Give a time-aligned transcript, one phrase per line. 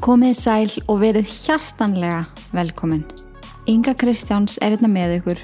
[0.00, 2.22] Komið sæl og verið hjartanlega
[2.56, 3.02] velkomin.
[3.68, 5.42] Inga Kristjáns er hérna með ykkur,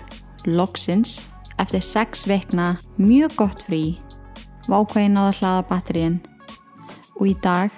[0.49, 1.19] loksins,
[1.61, 3.99] eftir sex veikna, mjög gott frí,
[4.65, 6.17] vákvæðin á að hlaða batteríin
[7.19, 7.69] og í dag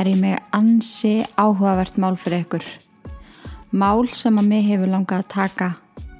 [0.00, 2.64] er ég með ansi áhugavert mál fyrir ykkur.
[3.76, 5.70] Mál sem að mig hefur langað að taka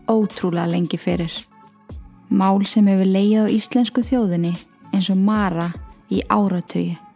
[0.04, 1.32] ótrúlega lengi fyrir.
[2.28, 4.52] Mál sem hefur leið á íslensku þjóðinni
[4.92, 5.72] eins og Mara
[6.12, 7.07] í áratöyu.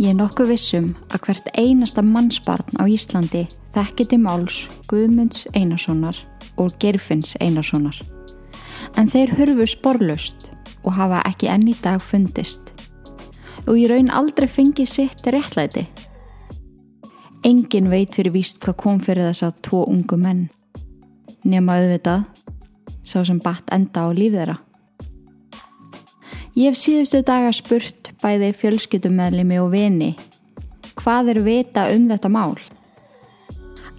[0.00, 3.42] Ég er nokkuð vissum að hvert einasta mannsbarn á Íslandi
[3.74, 6.16] þekkiti máls Guðmunds Einarssonar
[6.56, 7.98] og Gerfinns Einarssonar.
[8.96, 10.46] En þeir hörfu sporlust
[10.88, 12.72] og hafa ekki enn í dag fundist.
[13.68, 15.84] Og ég raun aldrei fengið sitt réttlæti.
[17.44, 20.46] Engin veit fyrir víst hvað kom fyrir þess að tvo ungu menn.
[21.44, 22.24] Nefn að auðvitað,
[23.04, 24.56] sá sem batt enda á líf þeirra.
[26.58, 30.10] Ég hef síðustu daga spurt bæði fjölskyttumæðlimi og vini
[31.00, 32.56] hvað er vita um þetta mál?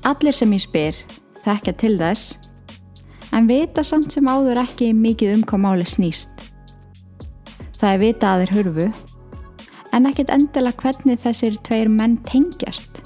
[0.06, 0.98] Allir sem ég spyr
[1.46, 2.34] þekkja til þess
[3.32, 6.34] en vita samt sem áður ekki mikið um hvað máli snýst.
[7.80, 8.90] Það er vita að þeir hörfu
[9.96, 13.00] en ekkit endilega hvernig þessir tveir menn tengjast.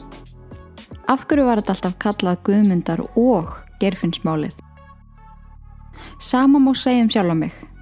[1.06, 4.58] Af hverju var þetta alltaf kallað guðmyndar og gerfinnsmálið?
[6.18, 7.75] Sama má segja um sjálf á mig.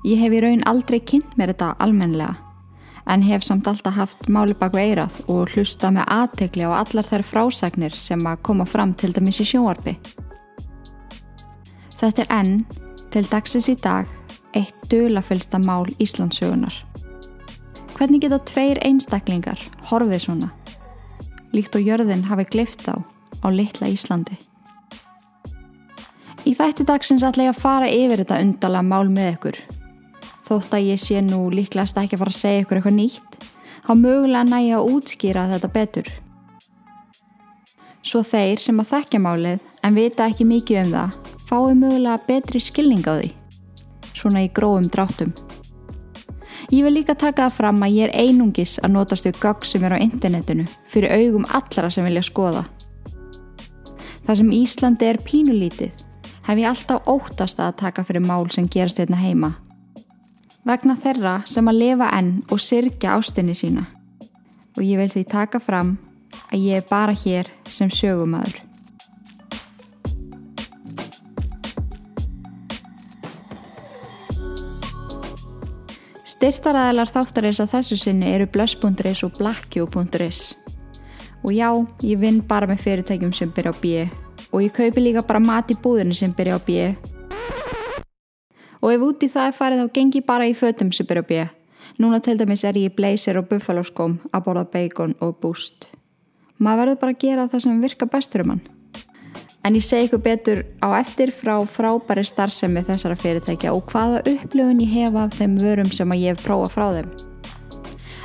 [0.00, 2.36] Ég hef í raun aldrei kynnt mér þetta almenlega
[3.10, 7.06] en hef samt alltaf haft máli bak við eirað og hlusta með aðtegli á allar
[7.08, 9.96] þær frásagnir sem að koma fram til dæmis í sjóarbi.
[12.00, 12.52] Þetta er enn,
[13.12, 14.06] til dagsins í dag,
[14.56, 16.72] eitt dölafylsta mál Íslandsögunar.
[17.98, 19.60] Hvernig geta tveir einstaklingar
[19.90, 20.52] horfið svona,
[21.52, 22.96] líkt og jörðin hafi glift á
[23.44, 24.38] á litla Íslandi?
[26.48, 29.60] Í þætti dagsins ætla ég að fara yfir þetta undala mál með ykkur
[30.50, 33.36] þótt að ég sé nú líklegast ekki að fara að segja ykkur eitthvað nýtt,
[33.86, 36.10] þá mögulega næja að útskýra þetta betur.
[38.02, 41.14] Svo þeir sem að þekkja málið en vita ekki mikið um það,
[41.46, 43.30] fái mögulega betri skilning á því,
[44.10, 45.32] svona í gróum dráttum.
[46.70, 49.86] Ég vil líka taka það fram að ég er einungis að notast við gögg sem
[49.86, 52.66] er á internetinu fyrir augum allara sem vilja skoða.
[54.26, 56.06] Það sem Íslandi er pínulítið
[56.46, 59.54] hef ég alltaf óttast að taka fyrir mál sem gerast hérna heima
[60.70, 63.86] vegna þeirra sem að lifa enn og syrkja ástinni sína.
[64.78, 65.96] Og ég vil því taka fram
[66.50, 68.60] að ég er bara hér sem sögumadur.
[76.30, 80.40] Styrtaræðilar þáttarins að þessu sinni eru blöss.is og blackju.is
[81.40, 81.68] og já,
[82.04, 84.04] ég vinn bara með fyrirtækjum sem byrja á bíu
[84.50, 86.88] og ég kaupi líka bara mat í búðinu sem byrja á bíu
[88.80, 91.46] og ef úti það er farið þá gengi bara í fötum sem byrja bíja.
[92.00, 95.90] Núna til dæmis er ég í blazer og buffalo skóm að borða bacon og boost.
[96.60, 98.62] Maður verður bara að gera það sem virka bestur um hann.
[99.64, 104.80] En ég segi ykkur betur á eftir frá frábæri starfsemi þessara fyrirtækja og hvaða upplöfun
[104.80, 107.10] ég hefa af þeim vörum sem ég hef prófað frá þeim.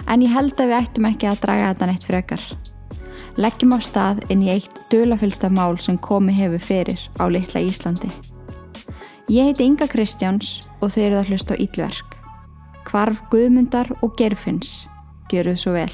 [0.07, 2.45] En ég held að við ættum ekki að draga þetta neitt frekar.
[3.35, 8.34] Leggjum á stað inn í eitt dölafylsta mál sem komi hefur fyrir á litla Íslandi.
[9.25, 12.11] Ég heiti Inga Kristjáns og þeir eru að hlusta á Ílverk.
[12.85, 14.85] Kvarf Guðmundar og Gerfinns.
[15.33, 15.89] Gjöruð svo vel.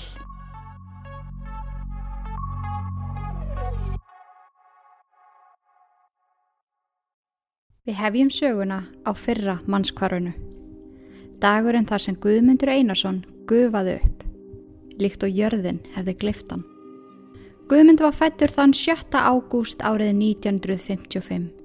[7.88, 10.36] Við hefjum söguna á fyrra mannskvarunu.
[11.40, 14.28] Dagurinn þar sem Guðmundur Einarsson gufaði upp.
[15.00, 16.68] Líkt og jörðin hefði gliftan.
[17.72, 19.16] Guðmund var fættur þann 7.
[19.16, 21.61] ágúst árið 1955.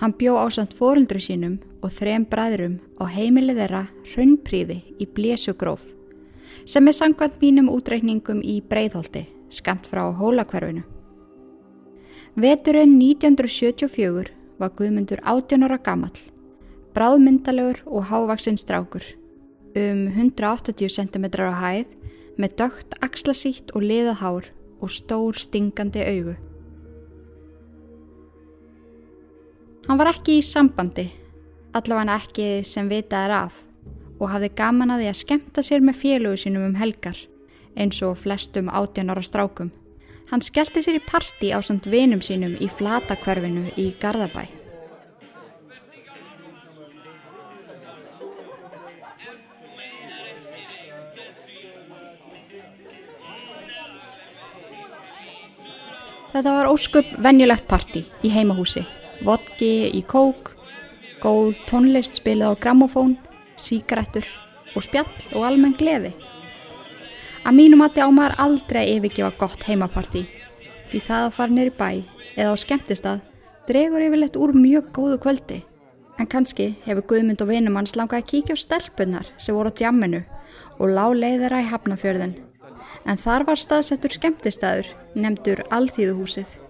[0.00, 3.82] Hann bjó ásand fóruldru sínum og þrem bræðrum á heimilið þeirra
[4.12, 5.82] hraunpríði í Blésugróf
[6.64, 10.84] sem er sangvænt mínum útreikningum í Breiðholti, skamt frá hólakverfinu.
[12.38, 14.30] Veturinn 1974
[14.60, 16.14] var Guðmundur 18 ára gammal,
[16.94, 19.04] bráðmyndalegur og hávaksinn strákur,
[19.76, 21.98] um 180 cm á hæð
[22.38, 24.48] með dögt axlasítt og liðahár
[24.80, 26.38] og stór stingandi augu.
[29.88, 31.08] Hann var ekki í sambandi,
[31.74, 33.56] allavega ekki sem vitað er af
[34.22, 37.18] og hafði gaman að því að skemta sér með félugu sínum um helgar
[37.74, 39.72] eins og flestum átjanara strákum.
[40.30, 44.46] Hann skellti sér í parti á samt vinum sínum í flatakverfinu í Garðabæ.
[56.32, 59.01] Þetta var ósköp venjulegt parti í heimahúsi.
[59.22, 60.52] Vodki í kók,
[61.22, 63.16] góð tónlist spilað á grammofón,
[63.54, 64.26] síkaretur
[64.74, 66.10] og spjall og almenn gleði.
[67.46, 70.24] Að mínum að það ámar aldrei yfirgefa gott heimaparti
[70.92, 71.90] því það að fara neyri bæ
[72.36, 73.22] eða á skemmtistað
[73.68, 75.58] dregur yfirleitt úr mjög góðu kvöldi.
[76.20, 79.76] En kannski hefur Guðmund og vinum hans langað að kíkja á stelpunar sem voru á
[79.78, 80.22] djamminu
[80.78, 82.36] og lág leiðara í hafnafjörðin
[83.08, 86.61] en þar var staðsettur skemmtistæður nefndur Alþýðuhúsið.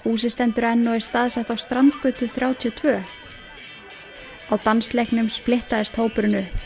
[0.00, 2.94] Húsi stendur enn og er staðsett á strandgötu 32.
[4.48, 6.62] Á dansleiknum splittaðist hópurinn upp,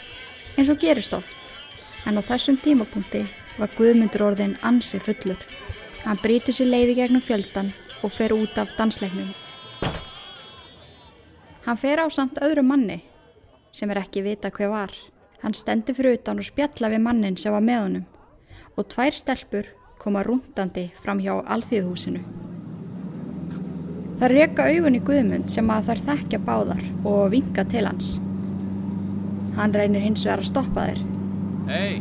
[0.55, 1.51] eins og gerist oft,
[2.07, 3.25] en á þessum tímapunkti
[3.59, 5.41] var Guðmundur orðin ansi fullur.
[6.05, 7.73] Hann brítur sér leiði gegnum fjöldan
[8.07, 9.35] og fer út af dansleiknum.
[11.67, 13.03] Hann fer á samt öðru manni,
[13.75, 14.95] sem er ekki vita hver var.
[15.43, 18.11] Hann stendur fyrir utan og spjalla við mannin sem var með honum
[18.75, 22.54] og tvær stelpur koma rúndandi fram hjá alþýðhúsinu.
[24.15, 28.13] Það reyka augun í Guðmund sem að þær þekkja báðar og vinga til hans.
[29.57, 31.01] Hann reynir hins vegar að stoppa þeir.
[31.67, 31.97] Hei,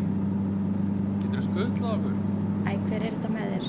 [1.23, 2.15] getur þú skutlað okkur?
[2.63, 3.65] Æ, hver er þetta með þér?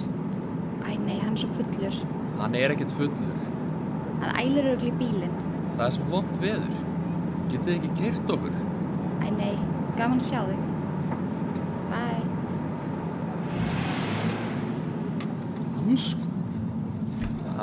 [0.85, 1.97] Æ, nei, hann er svo fullur.
[2.41, 3.39] Hann er ekkert fullur.
[4.21, 5.39] Hann ælir auðvitað í bílinn.
[5.79, 6.75] Það er svo vond veður.
[7.49, 8.61] Getið þið ekki kert okkur?
[9.25, 9.55] Æ, nei,
[9.97, 10.61] gaman að sjá þig.
[11.95, 12.23] Bye.
[15.81, 16.24] Hansk.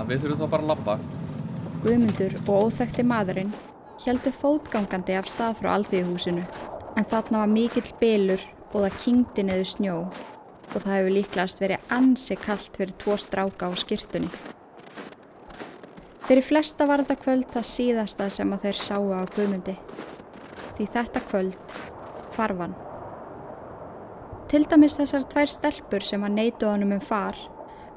[0.01, 0.93] Það við þurfum þá bara að labba.
[1.81, 3.51] Guðmundur og óþekti maðurinn
[4.01, 6.45] heldur fótgangandi af stað frá alþýðuhúsinu
[6.97, 11.93] en þarna var mikill bylur og það kyngdi neðu snjó og það hefur líklegast verið
[11.93, 14.31] ansi kallt fyrir tvo stráka á skýrtunni.
[16.25, 19.77] Fyrir flesta var þetta kvöld það síðasta sem að þeir sáu á Guðmundi
[20.79, 21.79] því þetta kvöld
[22.33, 22.73] hvarfan.
[24.49, 27.37] Til dæmis þessar tvær stelpur sem að neytu honum um far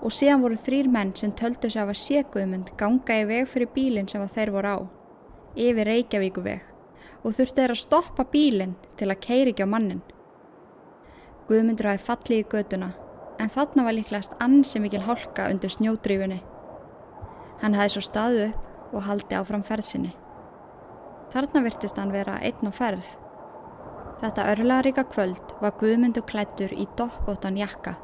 [0.05, 3.49] og síðan voru þrýr menn sem töldu sig af að sé Guðmund ganga í veg
[3.49, 4.79] fyrir bílinn sem að þeir voru á,
[5.57, 6.67] yfir Reykjavíkuveg
[7.25, 10.03] og þurftu þeir að stoppa bílinn til að keiri ekki á mannin.
[11.49, 12.91] Guðmundur hafi fallið í göduna
[13.41, 16.43] en þarna var líklegast ansi mikil hálka undir snjódrífunni.
[17.63, 20.13] Hann hefði svo staðu upp og haldi áfram ferðsinni.
[21.33, 23.07] Þarna virtist hann vera einn á ferð.
[24.21, 27.97] Þetta örlaðaríka kvöld var Guðmundur klættur í doppbótan jakka,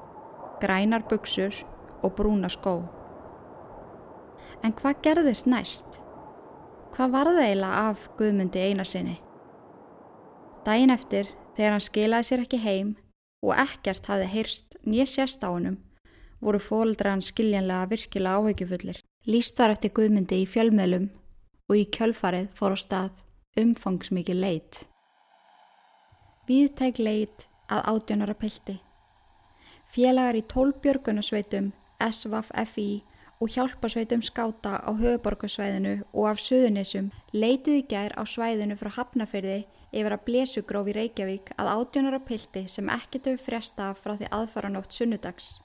[0.61, 1.55] grænar buksur
[2.02, 2.81] og brúna skó.
[4.64, 6.00] En hvað gerðist næst?
[6.94, 9.17] Hvað var það eiginlega af Guðmundi einarsinni?
[10.67, 12.91] Dæin eftir, þegar hann skilaði sér ekki heim
[13.41, 15.79] og ekkert hafði heyrst nýja sérst á honum,
[16.44, 19.00] voru fóldra hann skiljanlega virkilega áhyggjufullir.
[19.29, 21.08] Lýst var eftir Guðmundi í fjölmiðlum
[21.70, 23.19] og í kjölfarið fór á stað
[23.61, 24.85] umfangsmikið leit.
[26.49, 28.79] Víðtæk leit að átjónara pilti.
[29.91, 33.02] Félagar í tólbjörgunasveitum, SVAF FI
[33.41, 40.14] og hjálpasveitum skáta á höfuborgarsvæðinu og af söðunissum leituði gær á svæðinu frá Hafnafyrði yfir
[40.14, 45.61] að blésugróf í Reykjavík að átjónara pilti sem ekkert hefur fresta frá því aðfaranótt sunnudags.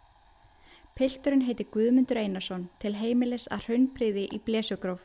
[0.95, 5.03] Pilturinn heiti Guðmundur Einarsson til heimilis að hraunbriði í blésugróf.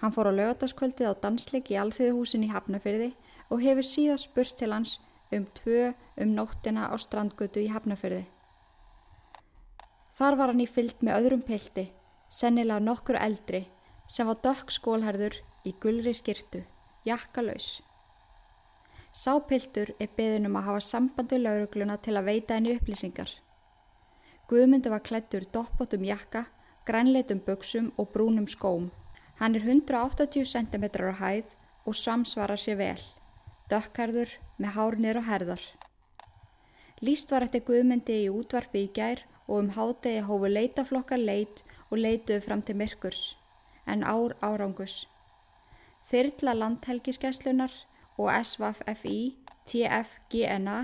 [0.00, 3.10] Hann fór á lögataskvöldið á dansleik í Alþjóðuhúsin í Hafnafyrði
[3.50, 4.96] og hefur síðast spurst til hans
[5.32, 8.24] um tvö um nóttina á strandgötu í Hafnafyrði.
[10.16, 11.90] Þar var hann í fyllt með öðrum pilti,
[12.32, 13.66] sennilega nokkur eldri,
[14.08, 15.36] sem var dökk skólherður
[15.68, 16.62] í gulri skirtu,
[17.04, 17.82] jakkalaus.
[19.12, 23.28] Sápiltur er beðin um að hafa sambandi laurugluna til að veita henni upplýsingar.
[24.48, 26.46] Guðmundur var klættur doppbótum jakka,
[26.88, 28.90] grænleitum buksum og brúnum skóm.
[29.36, 31.52] Hann er 180 cm á hæð
[31.84, 33.00] og samsvarar sér vel,
[33.68, 35.62] dökkarður með hárnir og herðar.
[37.04, 41.98] Lýst var eftir Guðmundi í útvarpi í gær og um hádegi hófu leitaflokkar leit og
[41.98, 43.36] leituðu fram til myrkurs,
[43.86, 45.06] en ár árangus.
[46.10, 47.72] Þyrla landhelgiskeslunar
[48.18, 49.36] og SVFI,
[49.66, 50.78] TFGNA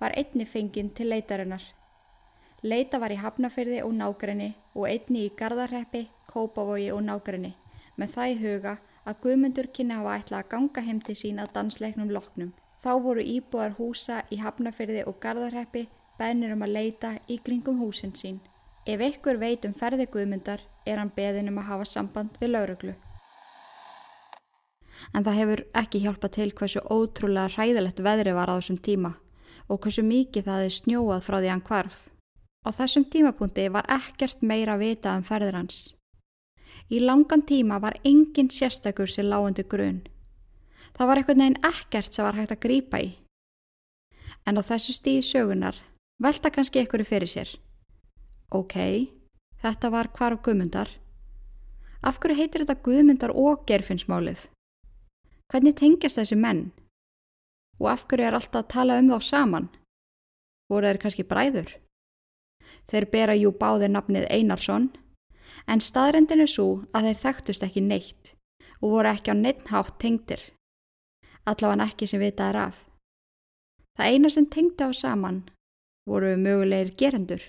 [0.00, 1.62] var einni fenginn til leitarinnar.
[2.62, 7.54] Leita var í Hafnafyrði og nágrinni og einni í Garðarreppi, Kópavogi og nágrinni,
[7.96, 11.52] með það í huga að Guðmundur kynna hafa ætlað að ganga heim til sín að
[11.54, 12.52] dansleiknum loknum.
[12.82, 15.86] Þá voru íbúðar húsa í Hafnafyrði og Garðarreppi
[16.18, 18.40] beðnir um að leita í kringum húsin sín.
[18.86, 22.94] Ef ykkur veit um ferði Guðmundar er hann beðin um að hafa samband við lauruglu.
[25.12, 29.12] En það hefur ekki hjálpað til hversu ótrúlega hræðilegt veðri var á þessum tíma
[29.66, 31.96] og hversu mikið það er snjóað frá því hann kvarf.
[32.66, 35.80] Á þessum tímapunkti var ekkert meira vitað um ferðir hans.
[36.90, 40.04] Í langan tíma var engin sérstakur sem lágandi grunn.
[40.96, 43.10] Það var eitthvað neginn ekkert sem var hægt að grýpa í.
[44.46, 45.78] En á þessu stíði sögunar
[46.22, 47.50] velta kannski einhverju fyrir sér.
[48.50, 48.76] Ok,
[49.62, 50.90] þetta var hvar á guðmundar.
[52.02, 54.46] Af hverju heitir þetta guðmundar og gerfinsmálið?
[55.50, 56.70] Hvernig tengjast þessi menn?
[57.80, 59.68] Og af hverju er alltaf að tala um þá saman?
[60.70, 61.74] Voru þeir kannski bræður?
[62.90, 64.88] Þeir bera jú báðir nafnið Einarsson,
[65.66, 68.32] en staðrendin er svo að þeir þekktust ekki neitt
[68.80, 70.40] og voru ekki á neittnhátt tengdir.
[71.46, 72.80] Allavega ekki sem vitað er af.
[73.96, 75.44] Það eina sem tengdi á saman
[76.06, 77.42] voru mögulegir gerendur,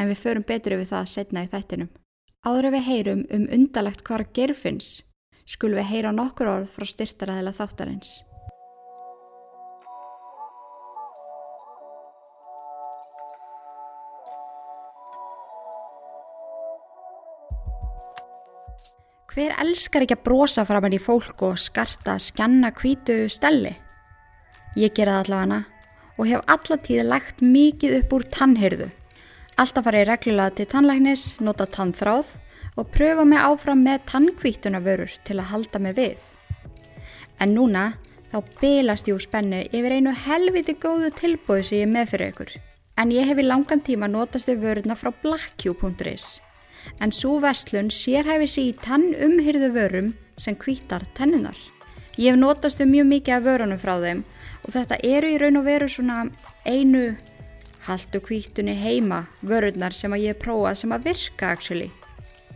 [0.00, 1.92] en við förum betur yfir það að setna í þættinum.
[2.40, 5.02] Áður við heyrum um undalegt hvar gerfinns,
[5.44, 8.20] skulum við heyra nokkur orð frá styrtaræðila þáttarins.
[19.30, 23.76] Hver elskar ekki að brosa fram hann í fólk og skarta skjanna kvítu stelli?
[24.74, 25.69] Ég gera það allavega
[26.20, 28.90] og hef allatíð lagt mikið upp úr tannhyrðu.
[29.56, 32.34] Alltaf farið reglulega til tannlæknis, nota tannþráð
[32.76, 36.20] og pröfa mig áfram með tannkvítunavörur til að halda mig við.
[37.40, 37.94] En núna
[38.30, 42.52] þá belast ég úr spennu yfir einu helviti góðu tilbúið sem ég með fyrir ykkur.
[43.00, 46.28] En ég hef í langan tíma notast við vöruna frá blackq.is
[47.00, 51.56] en svo verslun sérhæfi sig í tann umhyrðu vörum sem kvítar tennunar.
[52.16, 54.22] Ég hef notast þau mjög mikið af vörunum frá þeim
[54.64, 56.24] og þetta eru í raun og veru svona
[56.66, 57.16] einu
[57.86, 61.90] haldu kvítunni heima vörurnar sem að ég prófað sem að virka actually.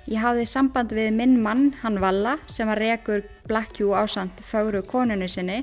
[0.04, 5.28] Ég hafði samband við minn mann, hann Valla, sem var rekur Blackjú ásand fagru konunni
[5.32, 5.62] sinni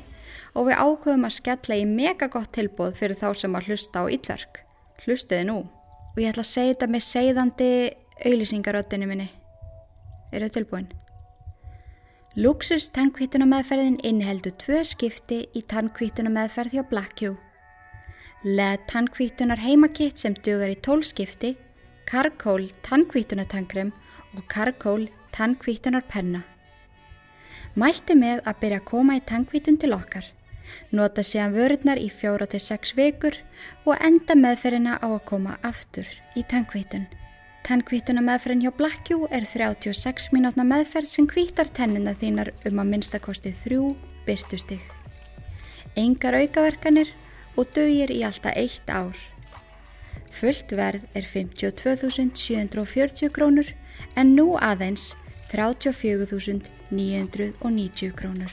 [0.55, 4.05] og við ákvöðum að skella í mega gott tilbúð fyrir þá sem að hlusta á
[4.09, 4.63] ítverk.
[5.05, 5.59] Hlustiði nú.
[6.11, 7.69] Og ég ætla að segja þetta með segðandi
[8.25, 9.29] auðlýsingaröttinu minni.
[10.33, 10.89] Er það tilbúin?
[12.39, 17.33] Luxus tannkvítuna meðferðin inniheldur tvö skipti í tannkvítuna meðferð hjá Blackjú.
[18.47, 21.57] Leð tannkvítunar heimakitt sem dugar í tólskipti,
[22.07, 23.91] Karkól tannkvítunatankrem
[24.37, 26.45] og Karkól tannkvítunar penna.
[27.75, 30.23] Mælti með að byrja að koma í tannkvítun til okkar.
[30.95, 33.35] Nota síðan vörurnar í fjóra til sex vikur
[33.83, 36.07] og enda meðferðina á að koma aftur
[36.39, 37.11] í tannkvítun.
[37.61, 43.53] Tannkvítuna meðferðin hjá Blackjú er 36 mínútna meðferð sem kvítar tennina þínar um að minnstakosti
[43.61, 43.93] þrjú
[44.25, 44.81] byrtustig.
[45.93, 47.13] Engar aukaverkanir
[47.53, 49.13] og dögir í alltaf eitt ár.
[50.33, 53.69] Fullt verð er 52.740 krónur
[54.17, 55.13] en nú aðeins
[55.53, 58.49] 34.990 krónur.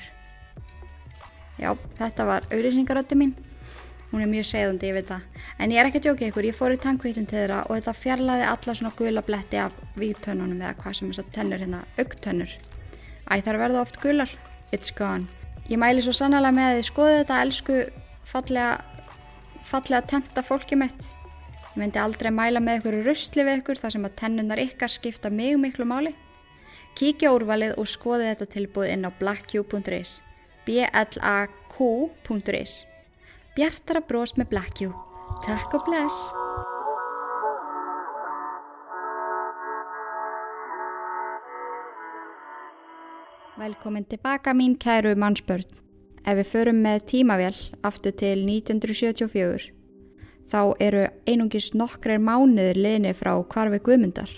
[1.58, 3.32] Já, þetta var auðlýsingaröndi mín.
[4.08, 5.24] Hún er mjög segðandi, ég veit það.
[5.60, 7.92] En ég er ekki að djóka ykkur, ég fór í tankvítun til þeirra og þetta
[7.92, 12.52] fjarlæði alla svona gula bletti af vígtönnunum eða hvað sem þess að tennur hérna, augtönnur.
[13.28, 14.32] Æ, þar verða oft gular.
[14.72, 15.28] It's gone.
[15.68, 17.76] Ég mæli svo sannlega með að þið skoðu þetta elsku
[18.32, 18.72] fallega,
[19.68, 21.02] fallega tenta fólki mitt.
[21.74, 25.28] Ég myndi aldrei mæla með ykkur rusli við ykkur þar sem að tennunar ykkar skipta
[25.28, 26.16] mjög miklu máli.
[26.96, 30.12] Kíkja úrvalið og skoði þetta tilbúð inn á blackq.is
[33.58, 34.92] Bjartara brós með Blackjú.
[35.42, 36.14] Takk og bless!
[43.58, 45.66] Velkomin tilbaka mín kæru mannsbörn.
[46.22, 49.72] Ef við förum með tímavél aftur til 1974
[50.46, 54.30] þá eru einungis nokkrar mánuður liðni frá kvarfi Guðmundar.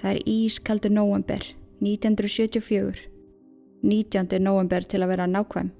[0.00, 1.44] Það er ískaldur november
[1.84, 3.04] 1974.
[3.84, 4.40] 19.
[4.40, 5.74] november til að vera nákvæm.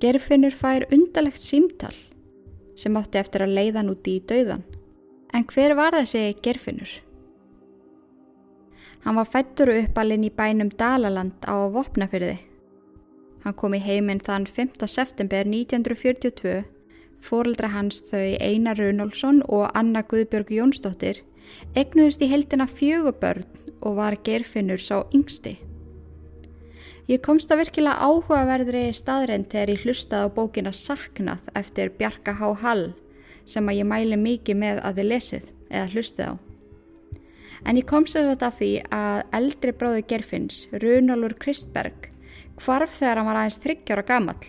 [0.00, 1.94] Gerfinnur fær undalegt símtal
[2.78, 4.62] sem átti eftir að leiðan úti í dauðan.
[5.36, 6.90] En hver var þessi Gerfinnur?
[9.04, 12.38] Hann var fættur uppalinn í bænum Dalaland á Vopnafyrði.
[13.44, 14.84] Hann kom í heiminn þann 5.
[14.88, 16.64] september 1942,
[17.20, 21.24] fóreldra hans þau Einar Runálsson og Anna Guðbjörg Jónsdóttir
[21.76, 23.44] egnuðist í heldina fjögubörn
[23.80, 25.56] og var Gerfinnur sá yngsti.
[27.10, 32.50] Ég komst að virkilega áhugaverðri staðrein þegar ég hlustaði á bókina Saknað eftir Bjarka H.
[32.62, 32.84] Hall
[33.50, 36.34] sem að ég mæli mikið með að þið lesið eða hlustið á.
[37.66, 42.08] En ég komst að þetta því að eldri bróði Gerfinns, Runálfur Kristberg,
[42.62, 44.48] hvarf þegar hann var aðeins þryggjára gamall.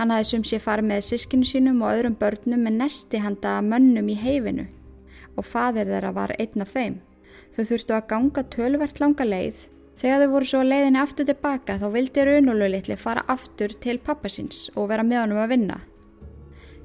[0.00, 4.10] Hann hafði sum sér farið með sískinu sínum og öðrum börnum með nesti handa mönnum
[4.10, 4.66] í heifinu
[5.38, 6.98] og fadir þeirra var einn af þeim.
[7.54, 9.68] Þau þurftu að ganga tölvert langa leið
[10.00, 14.70] Þegar þau voru svo leiðinni aftur tilbaka þá vildi Runólu litli fara aftur til pappasins
[14.72, 15.76] og vera með honum að vinna.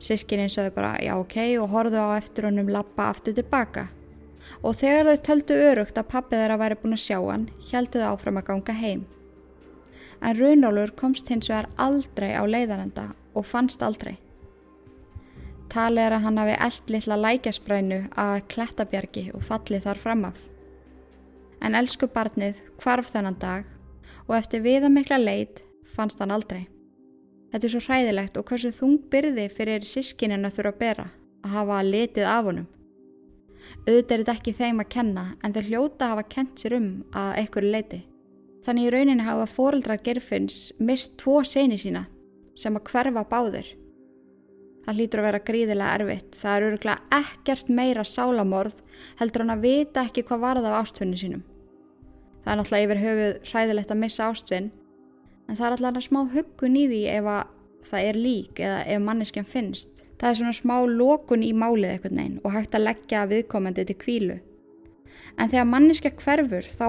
[0.04, 3.86] Sískininn sögðu bara já ok og horfðu á eftir honum lappa aftur tilbaka.
[4.68, 8.10] Og þegar þau töldu örugt að pappi þeirra væri búin að sjá hann, heldu þau
[8.10, 9.06] áfram að ganga heim.
[10.20, 14.18] En Runólur komst hins vegar aldrei á leiðanenda og fannst aldrei.
[15.72, 20.38] Talið er að hann hafi eld litla lækjasprænu að klettabjargi og fallið þar framaf.
[21.62, 23.66] En elsku barnið hvarf þennan dag
[24.28, 25.62] og eftir viðamikla leit
[25.96, 26.66] fannst hann aldrei.
[27.52, 31.06] Þetta er svo hræðilegt og hversu þung byrði fyrir sískininn að þurfa að bera
[31.46, 32.68] að hafa litið af honum.
[33.86, 37.32] Auðvitað er þetta ekki þeim að kenna en þau hljóta hafa kent sér um að
[37.42, 38.02] einhverju leiti.
[38.66, 42.06] Þannig í rauninni hafa fóreldrar gerfinns mist tvo seni sína
[42.58, 43.68] sem að hverfa báðir.
[44.86, 46.38] Það hlýtur að vera gríðilega erfitt.
[46.38, 48.80] Það er öruglega ekkert meira sálamorð
[49.20, 51.44] heldur hann að vita ekki hvað varða af ástfunni sínum.
[52.46, 54.72] Það er náttúrulega yfir höfuð hræðilegt að missa ástfinn
[55.50, 57.30] en það er alltaf smá huggun í því ef
[57.90, 60.04] það er lík eða ef manneskjan finnst.
[60.22, 63.98] Það er svona smá lókun í málið eitthvað neinn og hægt að leggja viðkomandi til
[64.06, 64.38] kvílu.
[65.36, 66.88] En þegar manneskja hverfur þá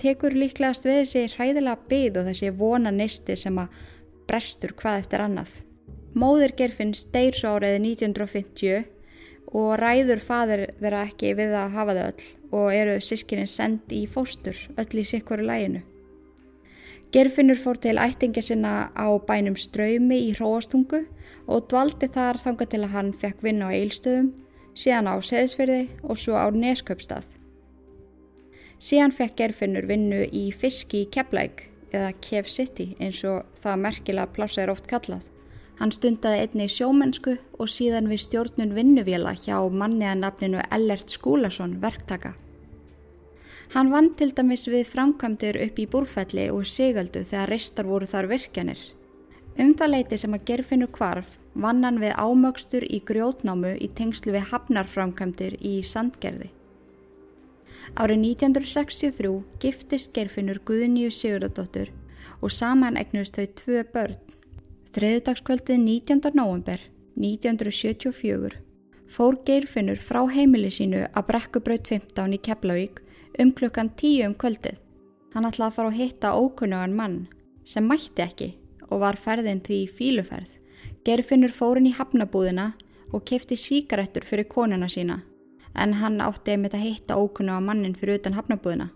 [0.00, 3.84] tekur líklegast við þessi hræðilega byð og þessi vona neisti sem að
[4.28, 5.63] brestur hvað eftir annað.
[6.14, 8.84] Móðir Gerfinns deyr svo áriði 1950
[9.54, 14.06] og ræður fadir þeirra ekki við að hafa þau öll og eru sískinni sendi í
[14.06, 15.82] fóstur öll í sikkuru læginu.
[17.14, 21.02] Gerfinnur fór til ættinga sinna á bænum Ströymi í Hróastungu
[21.50, 24.32] og dvaldi þar þanga til að hann fekk vinna á eilstöðum,
[24.74, 27.26] síðan á Seðsverði og svo á Nesköpstað.
[28.78, 34.34] Síðan fekk Gerfinnur vinnu í fiski í Keflæk eða Kef City eins og það merkilega
[34.34, 35.22] plása er oft kallað.
[35.80, 41.80] Hann stundaði einni í sjómennsku og síðan við stjórnun vinnuvila hjá manniða nafninu Ellert Skúlason
[41.82, 42.34] verktaka.
[43.74, 48.30] Hann vann til dæmis við framkvæmdir upp í búrfelli og sigöldu þegar reistar voru þar
[48.30, 48.78] virkjanir.
[49.58, 54.34] Um það leiti sem að gerfinu kvarf vann hann við ámögstur í grjótnámu í tengslu
[54.34, 56.52] við hafnarframkvæmdir í Sandgerði.
[57.94, 61.90] Árið 1963 giftist gerfinur Guðníu Sigurðardóttur
[62.40, 64.23] og saman egnust þau tvö börn
[64.94, 66.20] Þriðdagskvöldið 19.
[66.38, 66.78] november
[67.18, 68.60] 1974
[69.10, 73.00] fór Geirfinnur frá heimili sínu að brekkubraut 15 í Keflavík
[73.42, 74.76] um klukkan 10 um kvöldið.
[75.34, 77.16] Hann ætlaði að fara að hitta ókunnugan mann
[77.66, 78.48] sem mætti ekki
[78.86, 80.52] og var ferðin því fíluferð.
[81.02, 82.68] Geirfinnur fór inn í hafnabúðina
[83.10, 85.24] og kefti síkarettur fyrir konuna sína
[85.74, 88.92] en hann átti einmitt að hitta ókunnugan mannin fyrir utan hafnabúðina.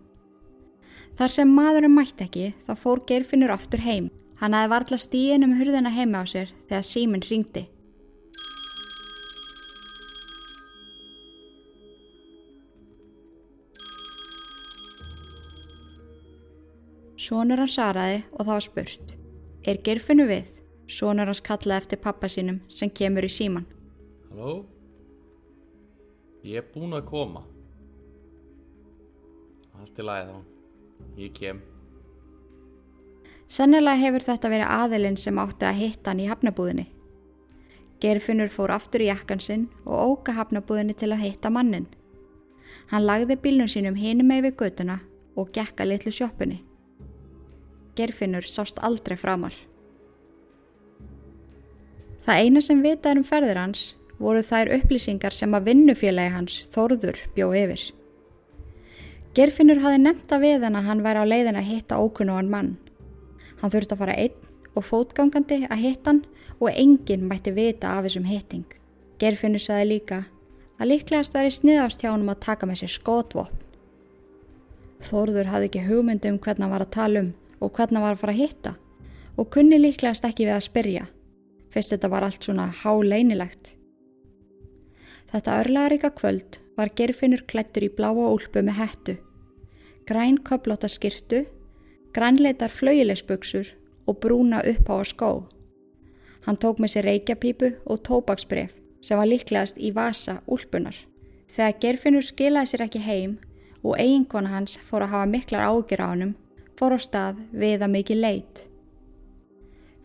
[1.19, 5.57] Þar sem maðurum mætti ekki þá fór Geirfinnur aftur heim Hann aði varla stíin um
[5.59, 7.65] hurðina heima á sér þegar síminn ringdi.
[17.19, 19.11] Sónur hans svaraði og það var spurt.
[19.67, 20.53] Er gerfinu við?
[20.89, 23.67] Sónur hans kallaði eftir pappa sínum sem kemur í síman.
[24.31, 24.63] Halló?
[26.47, 27.43] Ég er búin að koma.
[29.77, 30.39] Allt í lagi þá.
[31.19, 31.61] Ég kem.
[33.49, 36.85] Sennilega hefur þetta verið aðilinn sem átti að hitta hann í hafnabúðinni.
[37.99, 41.87] Gerfinnur fór aftur í jakkan sinn og óka hafnabúðinni til að hitta mannin.
[42.93, 44.99] Hann lagði bílnum sínum hinum með við göduna
[45.35, 46.61] og gekka litlu sjóppunni.
[47.97, 49.57] Gerfinnur sást aldrei framar.
[52.29, 53.85] Það eina sem vitað um ferður hans
[54.19, 57.87] voru þær upplýsingar sem að vinnufélagi hans Þórður bjó yfir.
[59.33, 62.71] Gerfinnur hafi nefnt að við hann að hann væri á leiðin að hitta ókunnugan mann
[63.61, 66.25] Hann þurfti að fara einn og fótgangandi að hitta hann
[66.59, 68.67] og enginn mætti vita af þessum hitting.
[69.19, 70.25] Gerfinnur saði líka
[70.79, 73.65] að líklegast væri sniðast hjá hann að taka með sér skotvopn.
[75.09, 78.17] Þórður hafði ekki hugmyndu um hvernig hann var að tala um og hvernig hann var
[78.17, 78.73] að fara að hitta
[79.39, 81.05] og kunni líklegast ekki við að spyrja,
[81.71, 83.75] fyrst þetta var allt svona háleinilegt.
[85.31, 89.15] Þetta örlaðaríka kvöld var Gerfinnur klættur í bláa úlpu með hettu,
[90.09, 91.45] græn köplóta skirtu
[92.15, 93.75] grænleitar flauilegsbuksur
[94.07, 95.31] og brúna upp á að skó.
[96.47, 100.97] Hann tók með sér reykjapípu og tópaksbref sem var líklegast í vasa úlpunar.
[101.53, 103.37] Þegar Gerfinnur skilaði sér ekki heim
[103.83, 106.35] og eiginkona hans fór að hafa miklar ágjur á hannum,
[106.79, 108.65] fór á stað við að mikið leit.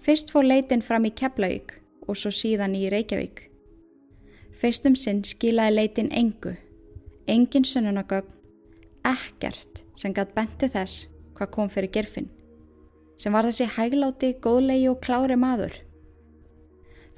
[0.03, 3.47] Fyrst fór leitin fram í Keflavík og svo síðan í Reykjavík.
[4.59, 6.57] Fyrstum sinn skilaði leitin engu,
[7.27, 8.29] engin sunnunagögn,
[9.07, 12.29] ekkert sem gætt benti þess hvað kom fyrir gerfin,
[13.17, 15.75] sem var þessi hægláti, góðlegi og klári maður.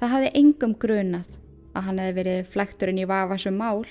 [0.00, 1.32] Það hafði engum grunað
[1.76, 3.86] að hann hefði verið flekturinn í vafasum mál.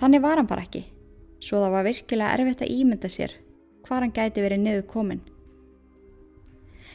[0.00, 0.86] Þannig var hann bara ekki,
[1.40, 3.38] svo það var virkilega erfitt að ímynda sér
[3.84, 5.20] hvar hann gæti verið niður komin.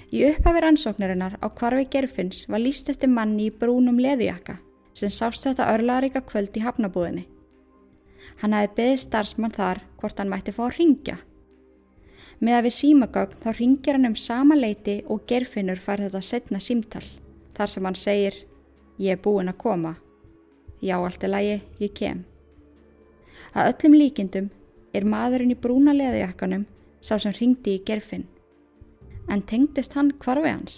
[0.09, 4.57] Í upphafi rannsóknarinnar á kvarfi gerfins var líst eftir manni í brúnum leðujakka
[4.97, 7.27] sem sást þetta örlaðaríka kvöld í hafnabúðinni.
[8.41, 11.17] Hann hefði beðið starfsmann þar hvort hann mætti fá að ringja.
[12.39, 16.61] Með að við símagögn þá ringir hann um sama leiti og gerfinnur fær þetta setna
[16.63, 17.07] símtall
[17.57, 18.37] þar sem hann segir
[18.99, 19.97] ég er búinn að koma.
[20.79, 22.23] Já, allt er lægi, ég kem.
[23.51, 24.47] Að öllum líkindum
[24.95, 26.65] er maðurinn í brúna leðujakkanum
[27.03, 28.27] sá sem ringdi í gerfinn.
[29.29, 30.77] En tengdist hann hvarfi hans?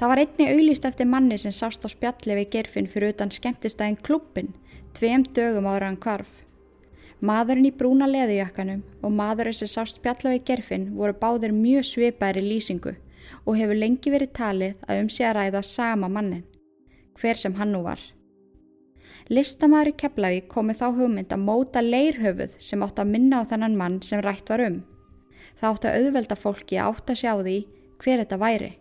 [0.00, 4.00] Það var einni auðlýst eftir manni sem sást á spjalli við gerfinn fyrir utan skemmtistæðin
[4.02, 4.54] klubbin
[4.96, 6.30] tveim dögum ára hann hvarf.
[7.20, 12.40] Maðurinn í brúna leðujakkanum og maðurinn sem sást spjalla við gerfinn voru báðir mjög svipæri
[12.40, 12.94] lýsingu
[13.44, 16.46] og hefur lengi verið talið að um sig að ræða sama mannin,
[17.20, 18.00] hver sem hann nú var.
[19.28, 23.76] Listamæður í Keflavík komið þá hugmynd að móta leirhöfuð sem átt að minna á þennan
[23.76, 24.80] mann sem rætt var um.
[25.60, 27.56] Það átt að auðvelda fólki að átt að sjá því
[28.00, 28.72] hver þetta væri.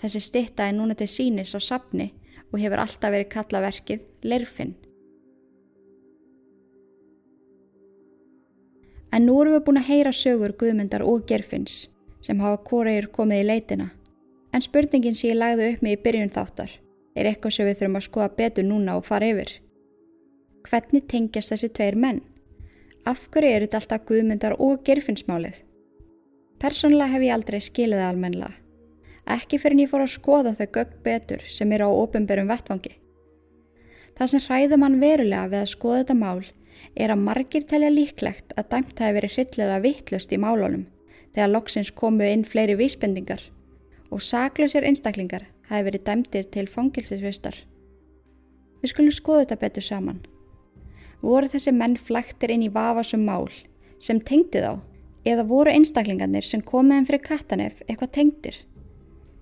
[0.00, 2.12] Þessi stitta er núna til sínis á sapni
[2.52, 4.76] og hefur alltaf verið kallaverkið Leirfinn.
[9.16, 11.86] En nú erum við búin að heyra sögur Guðmyndar og Gerfinns
[12.20, 13.86] sem hafa kóreir komið í leitina.
[14.52, 16.74] En spurningin sem ég lagði upp með í byrjun þáttar
[17.16, 19.54] er eitthvað sem við þurfum að skoða betur núna og fara yfir.
[20.68, 22.20] Hvernig tengjast þessi tveir menn?
[23.08, 25.62] Af hverju eru þetta alltaf Guðmyndar og Gerfinnsmálið?
[26.60, 28.54] Personlega hef ég aldrei skilið það almennilega.
[29.36, 32.92] Ekki fyrir en ég fór að skoða þau gögg betur sem eru á ofinberum vettvangi.
[34.18, 36.44] Það sem hræði mann verulega við að skoða þetta mál
[36.96, 40.86] er að margir telja líklegt að dæmt hafi verið hryllilega vittlust í málunum
[41.34, 43.42] þegar loksins komu inn fleiri vísbendingar
[44.10, 47.56] og saklausir einstaklingar hafi verið dæmtir til fangilsisvistar.
[48.80, 50.22] Við skulum skoða þetta betur saman.
[51.20, 53.50] Voru þessi menn flæktir inn í vafasum mál
[53.98, 54.78] sem tengdi þá
[55.26, 58.58] eða voru einstaklingarnir sem komiðin fyrir kattanef eitthvað tengdir?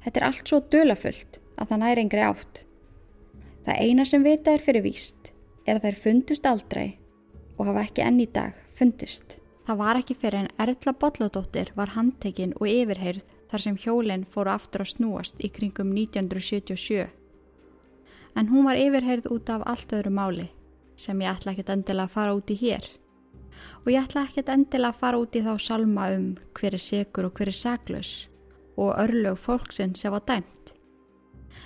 [0.04, 2.64] Þetta er allt svo dölafullt að það næri yngri átt.
[3.64, 5.32] Það eina sem vita er fyrir víst
[5.64, 6.88] er að þær fundust aldrei
[7.58, 9.38] og hafa ekki enn í dag fundist.
[9.64, 14.52] Það var ekki fyrir en Erla Bolladóttir var handtekinn og yfirheyrð þar sem hjólinn fóru
[14.52, 17.06] aftur að snúast í kringum 1977.
[18.34, 20.50] En hún var yfirheyrð út af allt öðru máli
[21.00, 22.84] sem ég ætla ekkert endilega að fara út í hér.
[23.86, 27.30] Og ég ætla ekkert endilega að fara út í þá salma um hver er segur
[27.30, 28.12] og hver er saglus
[28.76, 30.74] og örlög fólksinn sem var dæmt.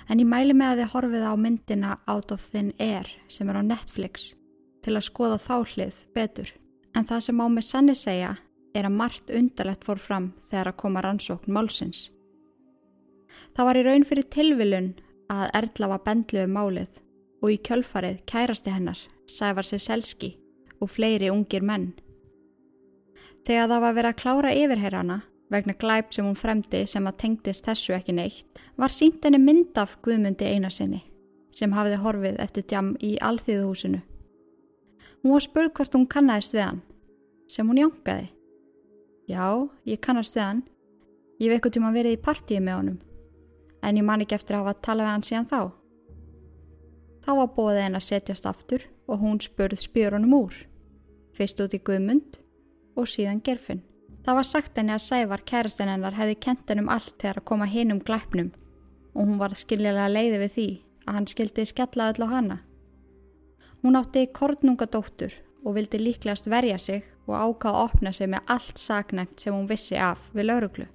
[0.07, 3.59] En ég mæli með að þið horfið á myndina Out of Thin Air sem er
[3.59, 4.35] á Netflix
[4.85, 6.53] til að skoða þá hlið betur.
[6.95, 8.35] En það sem á mig sanni segja
[8.75, 12.09] er að margt undarlegt fór fram þegar að koma rannsókn málsins.
[13.55, 14.91] Það var í raun fyrir tilvilun
[15.29, 17.01] að Erla var bendlu um málið
[17.39, 20.33] og í kjölfarið kærasti hennar, Sævar Sesselski
[20.79, 21.91] og fleiri ungir menn.
[23.47, 27.65] Þegar það var verið að klára yfirherrana vegna glæp sem hún fremdi sem að tengdist
[27.65, 31.01] þessu ekki neitt, var sínt henni mynd af Guðmundi einasinni
[31.55, 34.03] sem hafiði horfið eftir djam í alþýðuhúsinu.
[35.23, 36.81] Hún var spurð hvort hún kannast við hann,
[37.51, 38.29] sem hún jánkaði.
[39.27, 40.61] Já, ég kannast við hann.
[41.39, 42.99] Ég um að verið í partíi með honum,
[43.83, 45.61] en ég man ekki eftir að hafa að tala við hann síðan þá.
[47.23, 50.55] Þá var bóðið henn að setjast aftur og hún spurð spjörunum úr,
[51.35, 52.39] fyrst út í Guðmund
[52.95, 53.83] og síðan gerfinn.
[54.25, 57.47] Það var sagt henni að Sævar, kærastinn hennar, hefði kent henn um allt þegar að
[57.51, 58.51] koma hinn um glæpnum
[59.15, 60.67] og hún var skiljilega leiði við því
[61.05, 62.57] að hann skildi skella öll á hana.
[63.83, 68.53] Hún átti kornunga dóttur og vildi líklegast verja sig og ákvað að opna sig með
[68.55, 70.87] allt sagnæmt sem hún vissi af við lauruglu.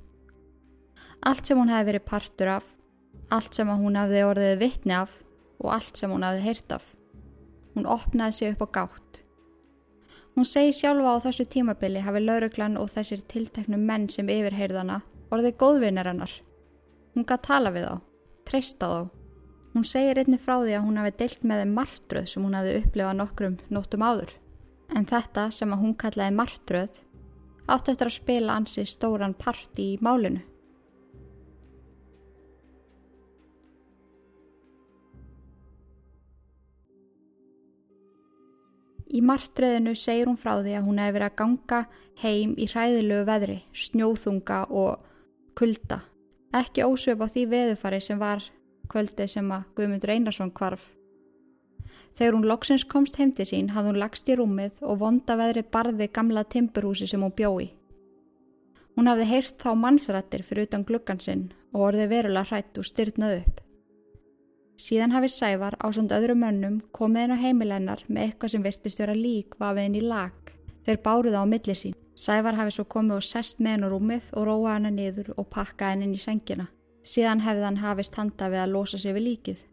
[1.25, 2.65] Allt sem hún hefði verið partur af,
[3.33, 5.13] allt sem hún hefði orðið vittni af
[5.63, 6.89] og allt sem hún hefði heyrt af.
[7.75, 9.25] Hún opnaði sig upp á gátt
[10.35, 14.97] Hún segi sjálfa á þessu tímabili hafi lauruglan og þessir tilteknu menn sem yfirheyrðana
[15.31, 16.33] orðið góðvinnar hennar.
[17.15, 17.95] Hún gaf tala við þá,
[18.51, 18.99] treysta þá.
[19.75, 22.75] Hún segir einni frá því að hún hafi deilt með þeim martröð sem hún hafi
[22.79, 24.31] upplifað nokkrum nóttum áður.
[24.95, 27.01] En þetta sem að hún kallaði martröð
[27.67, 30.45] átt eftir að spila ansi stóran parti í málinu.
[39.15, 41.85] Í martröðinu segir hún frá því að hún hefði verið að ganga
[42.23, 45.05] heim í hræðilegu veðri, snjóþunga og
[45.59, 46.05] kulda.
[46.55, 48.43] Ekki ósveip á því veðufari sem var
[48.91, 50.85] kvöldið sem að Guðmundur Einarsson kvarf.
[52.15, 55.65] Þegar hún loksins komst heim til sín hafði hún lagst í rúmið og vonda veðri
[55.67, 57.73] barði gamla timburhúsi sem hún bjói.
[58.95, 63.41] Hún hafði heyrt þá mannsrættir fyrir utan gluggan sinn og orði verulega hrætt og styrnað
[63.41, 63.65] upp.
[64.79, 69.03] Síðan hafi Sævar á samt öðrum mönnum komið inn á heimilennar með eitthvað sem virtist
[69.03, 70.35] vera lík vafiðin í lag.
[70.87, 71.95] Þeir báruð á milli sín.
[72.15, 75.51] Sævar hafi svo komið og sest með henn á rúmið og róa henn niður og
[75.51, 76.67] pakka henn inn í sengina.
[77.05, 79.65] Síðan hefði hann hafist handa við að losa sig við líkið.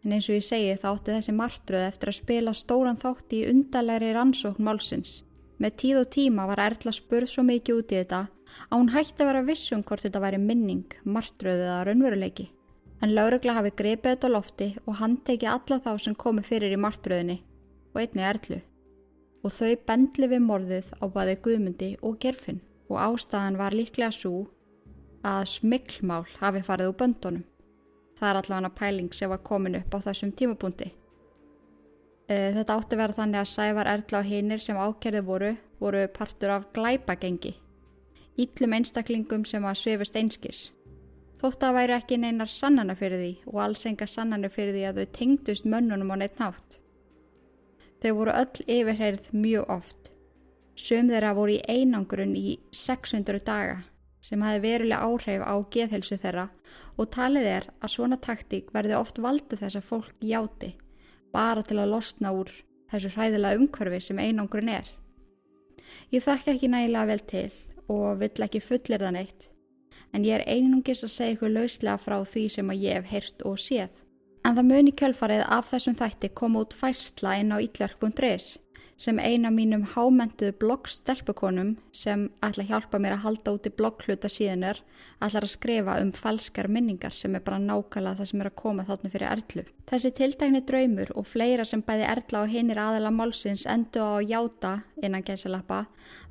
[0.00, 3.42] En eins og ég segi þá átti þessi martröð eftir að spila stóran þátt í
[3.50, 5.18] undalegri rannsókn málsins.
[5.60, 8.20] Með tíð og tíma var Erla spurð svo mikið út í þetta
[8.70, 12.46] að hún hætti að vera vissum hvort þetta væri minning, martröð eða raunveruleiki.
[13.04, 16.80] En laurugla hafi greipið þetta lofti og hann tekið alla þá sem komi fyrir í
[16.80, 17.36] martröðinni
[17.92, 18.62] og einni Erlu.
[19.44, 24.48] Og þau bendli við morðið á baði Guðmundi og Gerfinn og ástæðan var líklega svo
[25.26, 27.44] að smikklmál hafi farið úr böndunum.
[28.20, 30.90] Það er allavega pæling sem var komin upp á þessum tímapunkti.
[32.28, 36.52] E, þetta átti verið þannig að Sævar Erla og hinnir sem ákerði voru, voru partur
[36.56, 37.54] af glæpagengi.
[38.40, 40.60] Íllum einstaklingum sem að svifist einskis.
[41.40, 45.00] Þótt að væri ekki neinar sannana fyrir því og alls enga sannana fyrir því að
[45.00, 46.80] þau tengdust mönnunum á neitt nátt.
[48.00, 50.12] Þau voru öll yfirherð mjög oft.
[50.76, 53.80] Sum þeirra voru í einangrun í 600 daga
[54.20, 56.48] sem hafi veruleg áhrif á geðhelsu þeirra
[56.96, 60.74] og talið er að svona taktík verði oft valdu þess að fólk játi
[61.32, 62.50] bara til að losna úr
[62.90, 64.86] þessu hræðilega umhverfi sem einangrun er.
[66.10, 67.48] Ég þakka ekki nægilega vel til
[67.90, 69.50] og vill ekki fullir það neitt
[70.12, 73.44] en ég er einungis að segja ykkur lauslega frá því sem að ég hef heyrt
[73.46, 73.92] og séð.
[74.44, 78.56] En það muni kjölfarið af þessum þætti koma út færsla inn á ítlark.is
[79.00, 84.28] sem eina mínum hámentuðu bloggstelpukonum sem ætla að hjálpa mér að halda út í bloggluta
[84.28, 84.82] síðanar
[85.24, 88.84] ætlar að skrifa um falskar minningar sem er bara nákvæmlega það sem er að koma
[88.88, 89.64] þarna fyrir Erlu.
[89.90, 94.74] Þessi tiltækni draumur og fleira sem bæði Erla og hinnir aðela málsins endu á játa
[95.00, 95.86] innan gæsalappa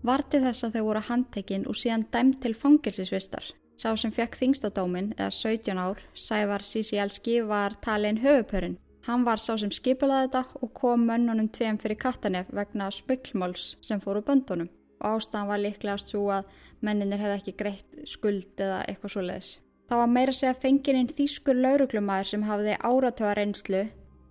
[0.06, 3.50] varti þess að þau voru handtekinn og síðan dæmt til fangilsisvistar.
[3.80, 8.78] Sá sem fekk þingstadómin eða 17 ár, Sævar Sísielski, var talin höfupörinn
[9.10, 14.02] Hann var sá sem skipulaði þetta og kom mönnunum tveim fyrir kattanef vegna smyklmáls sem
[14.04, 14.68] fóru böndunum
[15.00, 16.52] og ástæðan var líklegast svo að
[16.86, 19.48] menninir hefði ekki greitt skuld eða eitthvað svo leiðis.
[19.90, 23.82] Það var meira segja fengininn þýskur lauruglumæður sem hafði áratöða reynslu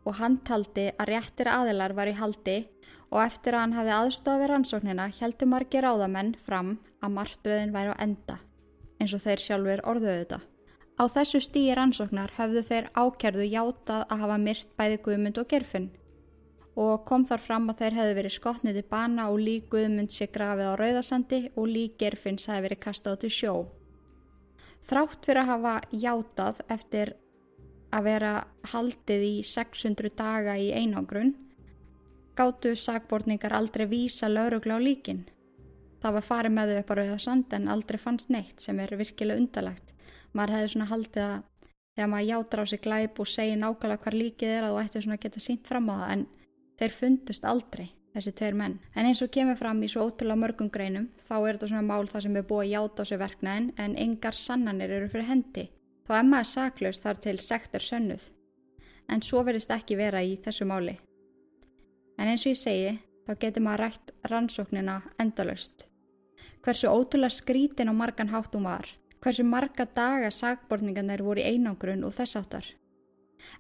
[0.07, 2.59] og hann taldi að réttir aðilar var í haldi
[3.09, 7.99] og eftir að hann hafði aðstofað við rannsóknina heldur margir áðamenn fram að margtröðin væri
[7.99, 8.39] á enda
[9.03, 10.41] eins og þeir sjálfur orðuðu þetta.
[10.99, 15.91] Á þessu stíi rannsóknar höfðu þeir ákjærðu játað að hafa myrt bæði Guðmund og Gerfinn
[16.79, 20.27] og kom þar fram að þeir hefðu verið skotnið í bana og lík Guðmund sé
[20.35, 23.53] grafið á Rauðasandi og lík Gerfinns hefði verið kastað til sjó.
[24.91, 27.13] Þrátt fyrir að hafa játað eftir
[27.95, 28.33] að vera
[28.73, 31.35] haldið í 600 daga í einangrun
[32.39, 35.23] gáttu sagbortningar aldrei vísa laurugla á líkin.
[36.03, 39.39] Það var farið með þau upp á Rauðasand en aldrei fannst neitt sem er virkilega
[39.39, 39.95] undalagt
[40.37, 41.39] maður hefði svona haldið að
[41.99, 45.05] þegar maður játra á sig glæp og segir nákvæmlega hvar líkið er að þú ætti
[45.05, 46.27] svona að geta sínt fram á það en
[46.79, 48.77] þeir fundust aldrei þessi tveir menn.
[48.95, 52.09] En eins og kemur fram í svo ótrúlega mörgum greinum þá er þetta svona mál
[52.11, 55.67] það sem er búið að játa á sig verknæðin en engar sannanir eru fyrir hendi.
[56.07, 58.25] Þá er maður saklaus þar til sektar sönnuð.
[59.09, 60.97] En svo verðist ekki vera í þessu máli.
[62.19, 62.95] En eins og ég segi
[63.27, 65.87] þá getur maður rætt rannsóknina endalust.
[66.65, 68.89] Hversu ótrúlega skrítin og margan háttum var
[69.23, 72.69] hversu marga daga sagborningarnir voru í einangrun og þess áttar.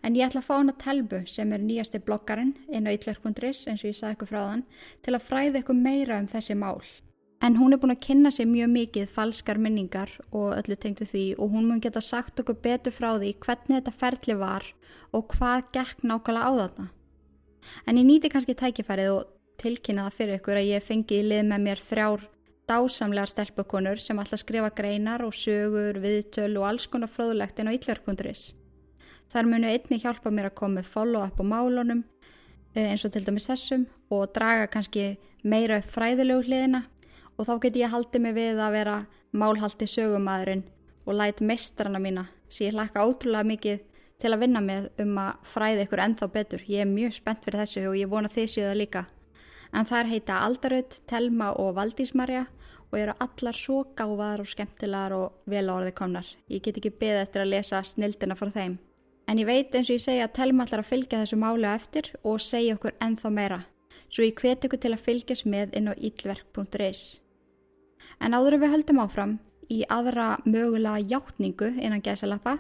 [0.03, 3.85] En ég ætla að fá hana telbu sem er nýjasti bloggarinn inn á ytlerk.is eins
[3.85, 4.65] og ég sagði ykkur frá þann
[5.07, 6.83] til að fræða ykkur meira um þessi mál.
[7.39, 11.27] En hún er búin að kynna sér mjög mikið falskar minningar og öllu tengdu því
[11.39, 14.67] og hún mun geta sagt okkur betur frá því hvernig þetta ferli var
[15.15, 16.89] og hvað gekk nákvæmlega á þarna.
[17.87, 19.31] En ég nýti kannski tækifærið og
[19.63, 22.27] tilkynna það fyrir ykkur að ég fengi í lið með mér þrjár
[22.69, 27.77] dásamlegar stelpukonur sem alltaf skrifa greinar og sögur, viðtöl og alls konar fróðlegt inn á
[27.77, 28.53] yllverk.is.
[29.33, 32.05] Þar munu einni hjálpa mér að koma með follow-up á málunum
[32.75, 36.85] eh, eins og til dæmis þessum og draga kannski meira upp fræðilegu hliðina
[37.37, 38.97] og þá get ég haldið mig við að vera
[39.33, 40.65] málhaldi sögumæðurinn
[41.09, 43.85] og læt mestrarna mína sem ég hlakka ótrúlega mikið
[44.19, 46.65] til að vinna með um að fræða ykkur ennþá betur.
[46.67, 49.05] Ég er mjög spennt fyrir þessu og ég vona þið séu það líka.
[49.73, 52.47] En þar heita Aldarud, Telma og Valdísmarja
[52.91, 56.29] og eru allar svo gáðar og skemmtilegar og vel orði komnar.
[56.49, 58.79] Ég get ekki beðið eftir að lesa snildina frá þeim.
[59.29, 61.77] En ég veit eins og ég segja að Telma allar að fylgja þessu máli á
[61.77, 63.59] eftir og segja okkur ennþá meira.
[64.09, 67.03] Svo ég hveti ykkur til að fylgjast með inn á ílverk.is.
[68.25, 69.37] En áður en við höldum áfram
[69.69, 72.57] í aðra mögulega hjáttningu innan gæsalappa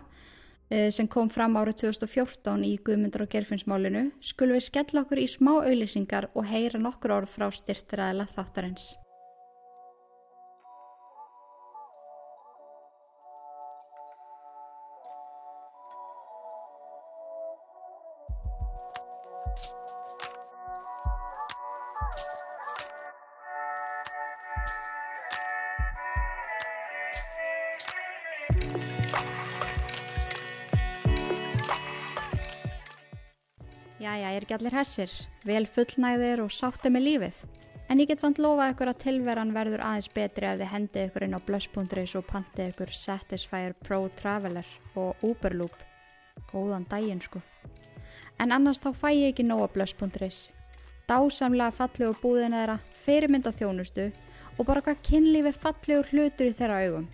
[0.68, 5.28] eh, sem kom fram árið 2014 í Guðmyndar og gerfinsmálinu skulum við skella okkur í
[5.30, 8.92] smá auðlýsingar og heyra nokkur orð frá styrtiræðila þáttarins.
[34.08, 35.10] Jæja, ég er ekki allir hessir,
[35.44, 37.40] vel fullnægðir og sátti með lífið.
[37.92, 41.26] En ég get samt lofa ykkur að tilveran verður aðeins betri ef þið hendið ykkur
[41.26, 44.70] inn á blöss.is og pantið ykkur Satisfyer Pro Traveler
[45.02, 45.76] og Uberloop.
[46.48, 47.42] Góðan daginn sko.
[48.40, 50.40] En annars þá fæ ég ekki nóga blöss.is.
[51.10, 54.08] Dásamlega fallegu búðin eðra, fyrirmynda þjónustu
[54.56, 57.12] og bara hvað kynlífi fallegur hlutur í þeirra augum.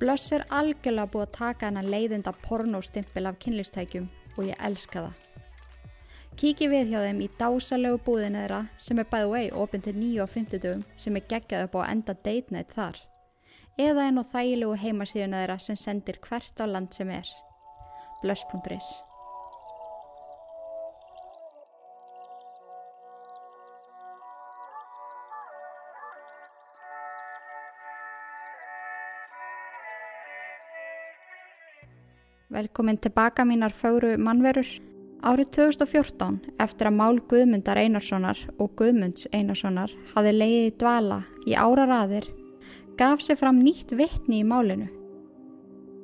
[0.00, 5.25] Blöss er algjörlega búið að taka hana leiðinda pornóstimpil af kynlistækjum og ég elska það.
[6.36, 9.94] Kíki við hjá þeim í dásalegu búðinu þeirra sem er by the way opinn til
[9.96, 12.98] 9 og 50 dögum sem er geggjað upp á enda date night þar.
[13.80, 17.30] Eða einn og þægilegu heimasíðuna þeirra sem sendir hvert á land sem er.
[18.20, 18.90] Blöss.is
[32.52, 34.95] Velkomin tilbaka mínar fögru mannverur.
[35.24, 42.26] Árið 2014, eftir að mál Guðmundar Einarssonar og Guðmunds Einarssonar hafði leiðið dvala í áraraðir,
[43.00, 44.90] gaf sér fram nýtt vittni í málinu.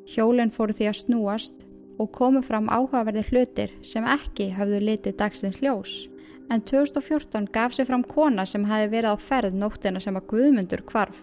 [0.09, 1.67] Hjólinn fóru því að snúast
[2.01, 5.93] og komu fram áhugaverði hlutir sem ekki hafðu litið dagsins ljós.
[6.49, 10.87] En 2014 gaf sér fram kona sem hafi verið á ferð nóttina sem að Guðmundur
[10.89, 11.21] kvarf.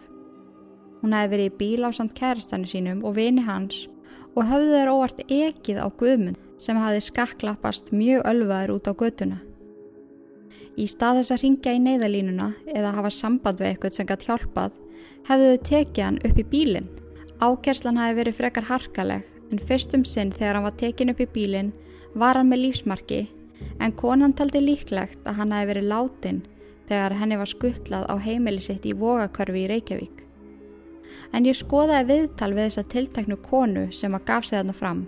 [1.01, 3.87] Hún hafi verið í bíl á samt kærastannu sínum og vini hans
[4.35, 9.39] og hafði þeir óvart ekið á Guðmund sem hafi skakklappast mjög ölvaður út á götuna.
[10.79, 14.75] Í stað þess að ringja í neyðalínuna eða hafa samband við eitthvað sem gætt hjálpað,
[15.27, 16.87] hefðu þau tekið hann upp í bílinn.
[17.39, 21.73] Ákerslan hafi verið frekar harkaleg, en fyrstum sinn þegar hann var tekin upp í bílinn
[22.19, 23.21] var hann með lífsmarki,
[23.79, 26.41] en konan taldi líklegt að hann hafi verið látin
[26.89, 30.25] þegar henni var skuttlað á heimili sitt í vogakörfi í Reykjavík.
[31.33, 35.07] En ég skoðaði viðtal við þessa tilteknu konu sem að gaf sig þarna fram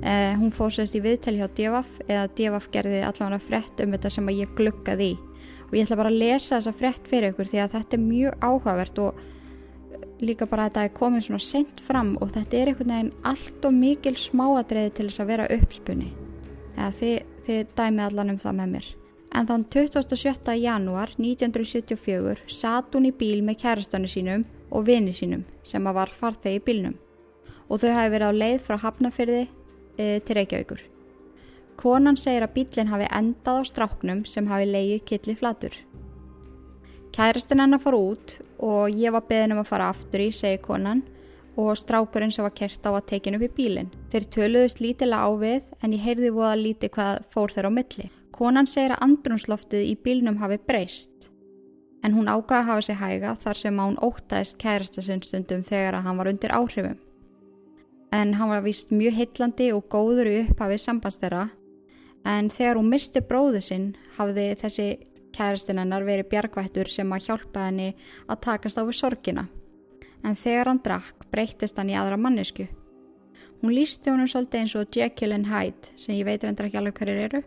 [0.00, 4.10] Eh, hún fór sérst í viðtæli hjá Devaf eða Devaf gerði allavega frett um þetta
[4.10, 5.18] sem að ég gluggaði í.
[5.68, 8.48] Og ég ætla bara að lesa þessa frett fyrir ykkur því að þetta er mjög
[8.48, 12.72] áhugavert og eh, líka bara að þetta er komið svona sent fram og þetta er
[12.72, 16.10] einhvern veginn allt og mikil smáadreiði til þess að vera uppspunni
[16.72, 17.14] eða þið,
[17.46, 18.90] þið dæmið allan um það með mér.
[19.32, 20.58] En þann 27.
[20.60, 26.12] janúar 1974 satt hún í bíl með kærastanu sínum og vini sínum sem að var
[26.12, 26.98] farþegi í bílnum.
[27.70, 29.46] Og þau hafi verið á leið frá Hafnafyrði
[30.02, 30.82] e, til Reykjavíkur.
[31.78, 35.78] Konan segir að bílinn hafi endað á stráknum sem hafi leiðið killi flatur.
[37.12, 41.02] Kærastinn hennar fór út og ég var beðin um að fara aftur í, segir konan,
[41.60, 43.90] og strákurinn sem var kert á að tekinu upp í bílinn.
[44.12, 48.08] Þeir töluðust lítilega á við en ég heyrði voða lítið hvað fór þeir á milli.
[48.32, 51.28] Konan segir að andrunsloftið í bílnum hafi breyst
[52.02, 56.18] en hún ágaði að hafa sig hæga þar sem hún ótaðist kærastasinn stundum þegar hann
[56.18, 56.98] var undir áhrifum
[58.12, 61.46] en hann var vist mjög hillandi og góður í upphafið sambandstera
[62.28, 64.86] en þegar hún misti bróðu sinn hafði þessi
[65.32, 67.88] kæristinennar verið bjargvættur sem að hjálpa henni
[68.28, 69.46] að takast á við sorgina
[70.22, 72.68] en þegar hann drakk breyttist hann í aðra mannesku.
[73.62, 76.98] Hún lísti honum svolítið eins og Jekyll and Hyde sem ég veit reyndar ekki alveg
[76.98, 77.42] hverjir eru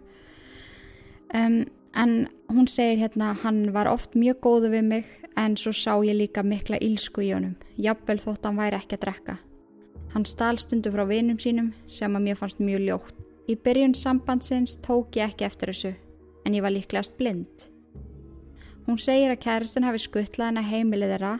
[1.35, 1.57] um,
[1.95, 2.13] en
[2.51, 6.43] hún segir hérna hann var oft mjög góðu við mig en svo sá ég líka
[6.43, 9.37] mikla ílsku í honum, jafnvel þótt hann væri ekki að drekka.
[10.15, 13.17] Hann stál stundu frá vinum sínum sem að mér fannst mjög ljótt.
[13.51, 15.91] Í byrjun sambandsins tók ég ekki eftir þessu
[16.47, 17.65] en ég var líklegast blind.
[18.87, 21.33] Hún segir að kærastin hafi skuttlað henn að heimilið þeirra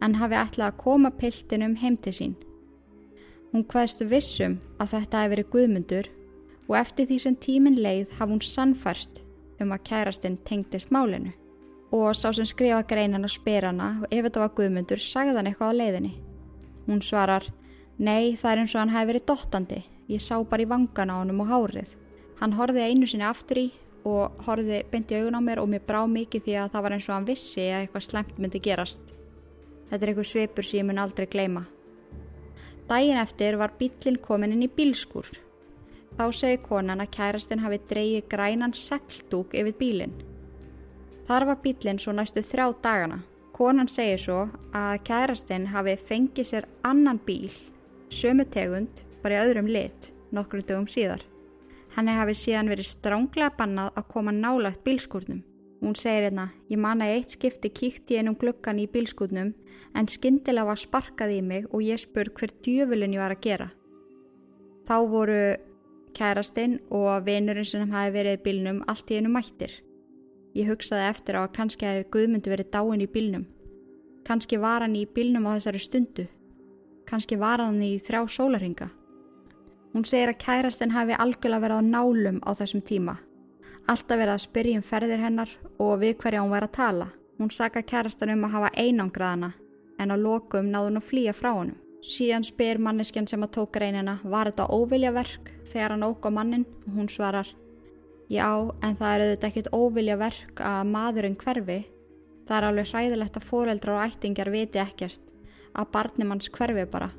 [0.00, 2.34] en hafi ætlað að koma piltinum heim til sín.
[3.52, 6.10] Hún hvaðst vissum að þetta hefði verið guðmundur
[6.70, 9.24] og eftir því sem tímin leið hafði hún sannfærst
[9.60, 11.34] um að kærastinn tengdist málinu.
[11.92, 15.50] Og sá sem skrifa greinan og spyr hana og ef þetta var guðmundur sagði hann
[15.50, 16.14] eitthvað á leiðinni.
[16.88, 17.52] Hún svarar
[18.00, 19.82] Nei, það er eins og hann hefði verið dottandi.
[20.08, 21.90] Ég sá bara í vangan á hann og hárið.
[22.40, 23.66] Hann horfiði einu sinni aftur í
[24.08, 27.08] og horfiði byndi augun á mér og mér brá mikið því að það var eins
[27.08, 29.02] og hann vissi að eitthvað slemt myndi gerast.
[29.90, 31.66] Þetta er eitthvað sveipur sem ég mun aldrei gleyma.
[32.88, 35.28] Dægin eftir var bílinn komin inn í bílskur.
[36.16, 40.16] Þá segi konan að kærastinn hafi dreyið grænan segldúk yfir bílinn.
[41.28, 43.20] Þar var bílinn svo næstu þrjá dagana.
[43.52, 44.40] Konan segir svo
[44.74, 47.52] að kærastinn hafi fengið sér annan bíl
[48.12, 51.22] sömu tegund bara í öðrum lit nokkru dögum síðar.
[51.92, 55.42] Henni hafi síðan verið stránglega bannað að koma nálagt bílskúrnum.
[55.82, 59.50] Hún segir hérna, ég man að eitt skipti kíkti einum glukkan í bílskúrnum
[59.98, 63.68] en skindilega var sparkað í mig og ég spurð hver djöfulin ég var að gera.
[64.86, 65.40] Þá voru
[66.16, 69.74] kærastinn og vinurinn sem hafi verið í bílnum allt í einu mættir.
[70.54, 73.44] Ég hugsaði eftir á að kannski hefði Guðmundur verið dáin í bílnum.
[74.24, 76.28] Kannski var hann í bílnum á þessari stundu
[77.12, 78.88] kannski var hann í þrjá sólaringa.
[79.92, 83.18] Hún segir að kærastinn hafi algjörlega verið á nálum á þessum tíma.
[83.84, 87.08] Alltaf verið að spyrja um ferðir hennar og við hverja hún væri að tala.
[87.36, 89.52] Hún saka kærastan um að hafa einangraðana
[90.00, 91.76] en á lokum náðu hún að flýja frá honum.
[92.02, 96.64] Síðan spyr manneskjan sem að tók reynina var þetta óviljaverk þegar hann óg á mannin
[96.86, 97.52] og hún svarar
[98.32, 98.48] Já,
[98.80, 101.82] en það er auðvitað ekkit óviljaverk að maðurinn hverfi.
[102.48, 105.31] Það er alveg hræðilegt að fóreldrar og ættingjar viti ekkert
[105.74, 107.10] að barnum hans hverfi bara.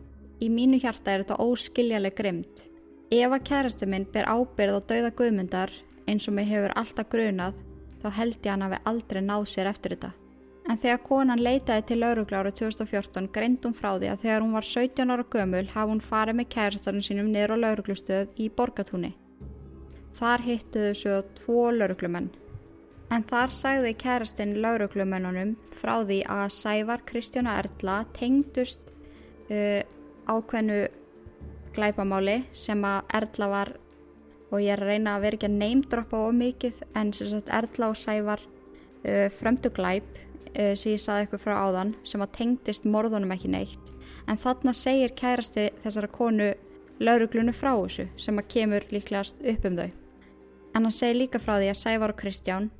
[0.43, 2.65] Í mínu hjarta er þetta óskiljaleg grimt.
[3.13, 5.71] Ef að kærastu minn ber ábyrð á dauða guðmyndar
[6.07, 7.55] eins og mig hefur alltaf grunað
[8.03, 10.11] þá held ég hann að við aldrei náð sér eftir þetta.
[10.63, 14.55] En þegar konan leitaði til laurugla árið 2014 greint hún frá því að þegar hún
[14.55, 19.11] var 17 ára gömul hafði hún farið með kærastarinn sínum niður á lauruglustöð í Borgatúni.
[20.15, 22.31] Þar hittuðu svo tvo lauruglumenn.
[23.13, 28.89] En þar sagði kærastinn lauruglumennunum frá því að Sævar Kristjóna Erla tengdust
[29.53, 29.83] uh,
[30.25, 30.79] ákveðnu
[31.75, 33.73] glæpamáli sem að Erla var
[34.49, 37.53] og ég er að reyna að vera ekki að neymdroppa of mikið en sem sagt
[37.53, 42.35] Erla og Sævar uh, frömdu glæp uh, sem ég saði ykkur frá áðan sem að
[42.41, 43.95] tengdist morðunum ekki neitt.
[44.25, 46.53] En þarna segir kærasti þessara konu
[47.03, 49.89] lauruglunu frá þessu sem að kemur líklegast upp um þau.
[50.73, 52.73] En hann segir líka frá því að Sævar og Kristján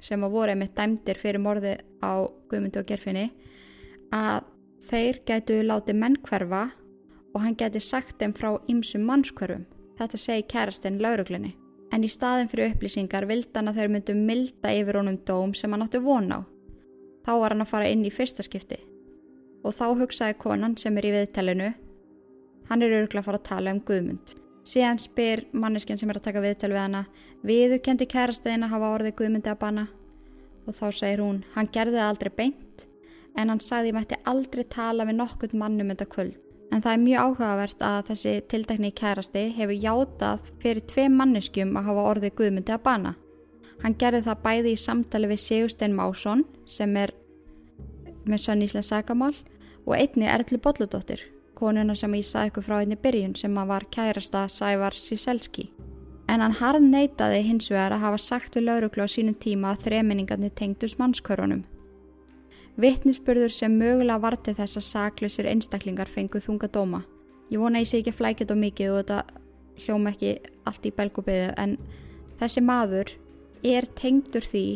[0.00, 3.28] sem að voru einmitt dæmdir fyrir morði á Guðmundu og Gerfinni
[4.14, 4.48] að
[4.90, 6.66] þeir gætu látið menn hverfa
[7.34, 9.64] og hann gæti sagt þeim frá ymsum mannskverfum
[9.94, 11.52] Þetta segi kærastinn lauruglunni.
[11.94, 15.70] En í staðin fyrir upplýsingar vildi hann að þeir myndu milda yfir honum dóm sem
[15.70, 16.40] hann átti von á.
[17.24, 18.80] Þá var hann að fara inn í fyrsta skipti.
[19.64, 21.70] Og þá hugsaði konan sem er í viðtælinu,
[22.68, 24.34] hann er öruglega að fara að tala um Guðmund.
[24.64, 27.04] Síðan spyr manneskinn sem er að taka viðtæl við hana,
[27.44, 29.84] viðu kendi kærastiðin að hafa orðið Guðmundi að banna.
[30.64, 32.86] Og þá segir hún, hann gerði það aldrei beint,
[33.36, 36.38] en hann sagði ég mætti aldrei tala við nokkund mannum þetta kvöld.
[36.72, 41.90] En það er mjög áhugavert að þessi tildækni kærasti hefur játað fyrir tvei manneskjum að
[41.90, 43.14] hafa orðið Guðmundi að bana.
[43.84, 47.12] Hann gerði það bæði í samtali við Sigurstein Másson sem er
[48.24, 49.34] með sanníslega sagamál
[49.84, 51.20] og einni Erli Bolludóttir,
[51.56, 55.70] konuna sem ég saði ykkur frá einni byrjun sem var kærasta Sævar Siselski.
[56.28, 59.86] En hann harð neytaði hins vegar að hafa sagt við lauruglu á sínum tíma að
[59.88, 61.64] þreminningarnir tengdus mannskörunum.
[62.80, 67.02] Vittnisspurður sem mögulega varti þess að saklusir einstaklingar fenguð þunga dóma.
[67.52, 69.42] Ég vona ég sé ekki að flækja þetta mikið og þetta
[69.84, 70.32] hljóma ekki
[70.66, 71.76] allt í belgubiðu en
[72.40, 73.12] þessi maður
[73.64, 74.66] er tengdur því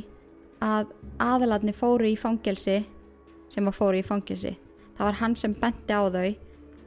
[0.65, 2.83] að aðaladni fóru í fangelsi
[3.49, 4.55] sem að fóru í fangelsi.
[4.99, 6.31] Það var hann sem benti á þau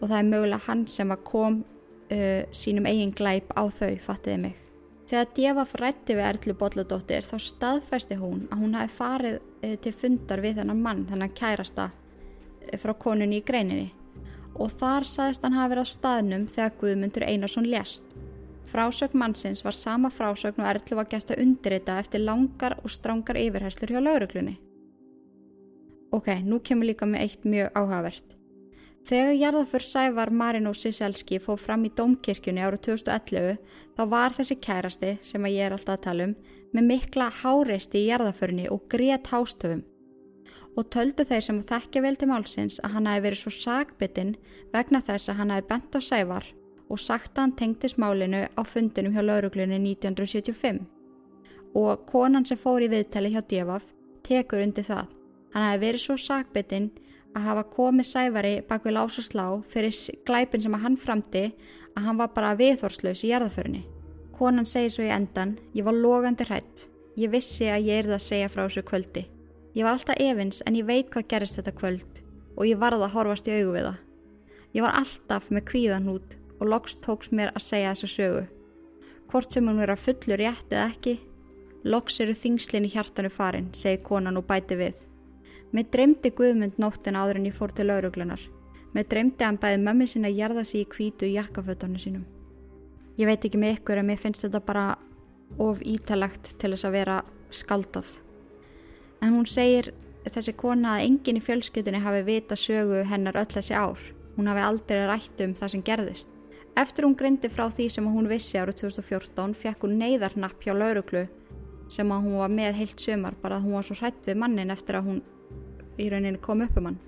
[0.01, 4.41] og það er mögulega hann sem að kom uh, sínum eigin glæp á þau, fattiði
[4.47, 4.59] mig.
[5.11, 9.91] Þegar Djefa frætti við Erlu Bolladóttir þá staðfæsti hún að hún hafi farið eh, til
[9.91, 13.89] fundar við þennan mann, þennan kærasta eh, frá konunni í greininni
[14.55, 18.07] og þar saðist hann hafi verið á staðnum þegar Guðmundur Einarsson lést.
[18.71, 23.39] Frásögn mannsins var sama frásögn og Erlu var gert að undirrita eftir langar og strángar
[23.41, 24.55] yfirherslur hjá lauruglunni.
[26.15, 28.37] Ok, nú kemur líka með eitt mjög áhugavert.
[29.07, 33.57] Þegar jarðaför Sævar Marino Siselski fóð fram í Dómkirkjunni árið 2011
[33.97, 36.35] þá var þessi kærasti, sem að ég er alltaf að tala um,
[36.71, 39.81] með mikla háreisti í jarðaförni og grét hástöfum.
[40.77, 44.35] Og töldu þeir sem að þekkja vel til málsins að hann hafi verið svo sagbitinn
[44.71, 46.47] vegna þess að hann hafi bent á Sævar
[46.91, 50.85] og sagt að hann tengti smálinu á fundinum hjá lauruglunni 1975.
[51.75, 53.87] Og konan sem fór í viðtali hjá Devaf
[54.27, 55.09] tekur undir það.
[55.51, 56.91] Hann hafi verið svo sagbitinn
[57.35, 59.95] að hafa komið sævari bak við lás og slá fyrir
[60.27, 61.43] glæpin sem að hann framti
[61.95, 63.83] að hann var bara viðhorslaus í jarðaförunni.
[64.35, 66.87] Konan segir svo í endan, ég var logandi hrætt.
[67.19, 69.25] Ég vissi að ég erði að segja frá þessu kvöldi.
[69.75, 72.21] Ég var alltaf efins en ég veit hvað gerist þetta kvöld
[72.57, 73.99] og ég varði að horfast í augu við það.
[74.71, 78.43] Ég var alltaf með kvíðan út og loks tóks mér að segja þessu sögu.
[79.31, 81.15] Hvort sem hún verið að fullur rétt eða ekki,
[81.87, 84.97] loks eru þingslinn í hjartanu farin, segir konan og bæti við.
[85.71, 88.41] Mér dreymdi Guðmund nóttin áður en ég fór til lauruglunar.
[88.91, 92.25] Mér dreymdi hann bæði mömmi sinna að gerða sig í kvítu í jakkafötunni sínum.
[93.15, 94.85] Ég veit ekki með ykkur en mér finnst þetta bara
[95.59, 97.21] of ítalagt til þess að vera
[97.55, 98.11] skaldað.
[99.23, 99.93] En hún segir
[100.27, 103.99] þessi kona að enginn í fjölskyldunni hafi vita sögu hennar öll þessi ár.
[104.35, 106.31] Hún hafi aldrei rætt um það sem gerðist.
[106.75, 111.27] Eftir hún grindi frá því sem hún vissi árið 2014 fekk hún neyðarnapp hjá lauruglu
[111.91, 114.71] sem að hún var með heilt sömar bara að hún var svo hrætt við mannin
[114.71, 115.19] eftir að hún
[115.97, 116.99] í rauninni kom upp um hann.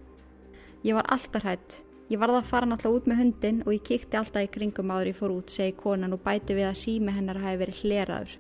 [0.84, 1.84] Ég var alltaf hætt.
[2.12, 5.10] Ég varði að fara náttúrulega út með hundin og ég kíkti alltaf í kringum áður
[5.14, 8.34] ég fór út, segi konan og bæti við að sími hennar hafi verið hleraður.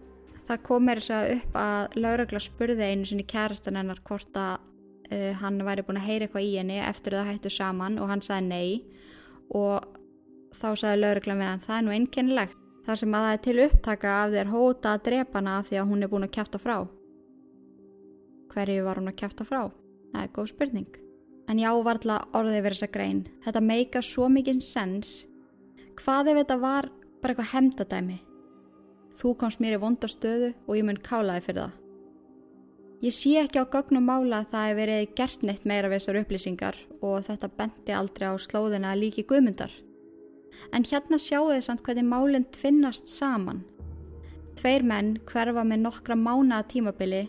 [0.49, 4.57] Það kom mér þess að upp að lauragla spurði einu sinni kærastan hennar hvort að
[5.07, 8.23] uh, hann væri búin að heyra eitthvað í henni eftir það hættu saman og hann
[8.25, 8.83] sagði nei
[9.55, 9.87] og
[10.59, 12.59] þá sagði lauragla með hann það er nú einkennilegt.
[12.83, 15.79] þar sem að það er til upptaka af þér hóta að drepa hana af því
[15.79, 16.77] að hún er búin að kæfta frá.
[18.51, 19.61] Hverju var hún að kæfta frá?
[20.13, 20.99] Það er góð spurning.
[21.49, 23.23] En já, varðla orðið verið þessa grein.
[23.43, 25.23] Þetta meika svo mikið sens.
[25.99, 26.89] Hvað ef þetta var
[27.23, 28.19] bara eitthvað hemdadæmi?
[29.19, 31.79] Þú komst mér í vondastöðu og ég mun kálaði fyrir það.
[33.03, 36.19] Ég sé ekki á gögnum mála að það hef verið gert neitt meira við þessar
[36.21, 39.73] upplýsingar og þetta bendi aldrei á slóðina líki guðmyndar.
[40.71, 43.65] En hérna sjáu þið samt hvernig málind finnast saman.
[44.55, 47.25] Tveir menn hverfa með nokkra mánaða tímabili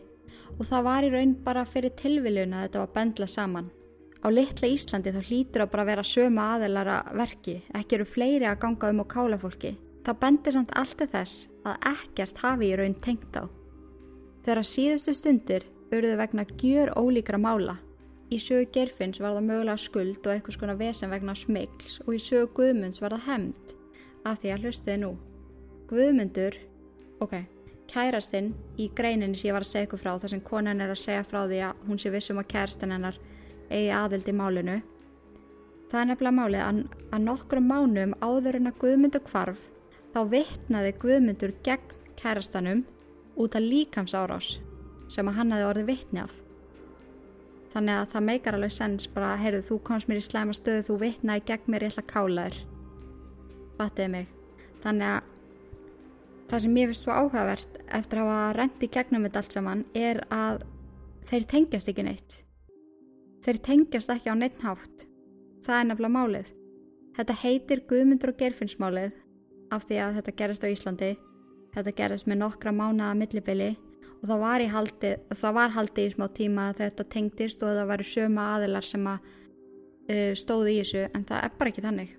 [0.58, 3.70] og það var í raun bara fyrir tilviljun að þetta var bendla saman.
[4.24, 8.60] Á litla Íslandi þá hlýtur að bara vera söma aðelara verki, ekki eru fleiri að
[8.62, 9.74] ganga um og kála fólki.
[10.04, 13.44] Það bendir samt alltaf þess að ekkert hafi í raun tengt á.
[14.44, 17.78] Þegar síðustu stundir urðu vegna gjör ólíkra mála.
[18.32, 22.20] Í sögu gerfinns var það mögulega skuld og eitthvað skona vesen vegna smegls og í
[22.20, 23.74] sögu Guðmunds var það hemmt
[24.24, 25.10] að því að hlustiði nú.
[25.90, 26.56] Guðmundur,
[27.20, 27.34] ok,
[27.94, 31.02] kærastinn í greininni sem ég var að segja ykkur frá þar sem konan er að
[31.04, 33.20] segja frá því að hún sé vissum að kærastinn hennar
[33.70, 34.80] eigi aðild í málinu.
[35.90, 36.80] Það er nefnilega málið að,
[37.14, 39.60] að nokkrum mánum áður en að Guðmundur kvarf
[40.14, 42.84] þá vittnaði Guðmundur gegn kærastanum
[43.38, 44.56] út af líkamsárás
[45.12, 46.34] sem að hann hefði orðið vittni af.
[47.74, 50.98] Þannig að það meikar alveg sens bara, heyrðu, þú komst mér í slæma stöðu, þú
[51.00, 52.58] vittnaði gegn mér, ég ætla að kála þér.
[53.80, 54.28] Fattiði mig.
[54.84, 55.33] Þannig að
[56.54, 60.20] það sem ég finnst svo áhugavert eftir að hafa rendi gegnum þetta allt saman er
[60.30, 60.60] að
[61.26, 62.36] þeir tengjast ekki neitt.
[63.42, 65.06] Þeir tengjast ekki á neitt hátt.
[65.66, 66.52] Það er nefnilega málið.
[67.16, 69.18] Þetta heitir Guðmundur og Gerfinnsmálið
[69.74, 71.10] af því að þetta gerist á Íslandi.
[71.74, 73.70] Þetta gerist með nokkra mánaða millibili
[74.20, 77.90] og það var, haldi, það var haldið í smá tíma að þetta tengdist og það
[77.90, 82.18] væri söma aðilar sem að uh, stóði í þessu en það er bara ekki þannig.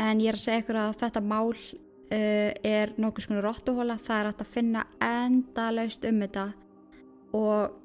[0.00, 1.48] En ég er að segja ykkur að þetta mál
[2.10, 6.46] uh, er nokkuð svona róttuhóla, það er að finna endalaust um þetta.
[7.36, 7.76] Og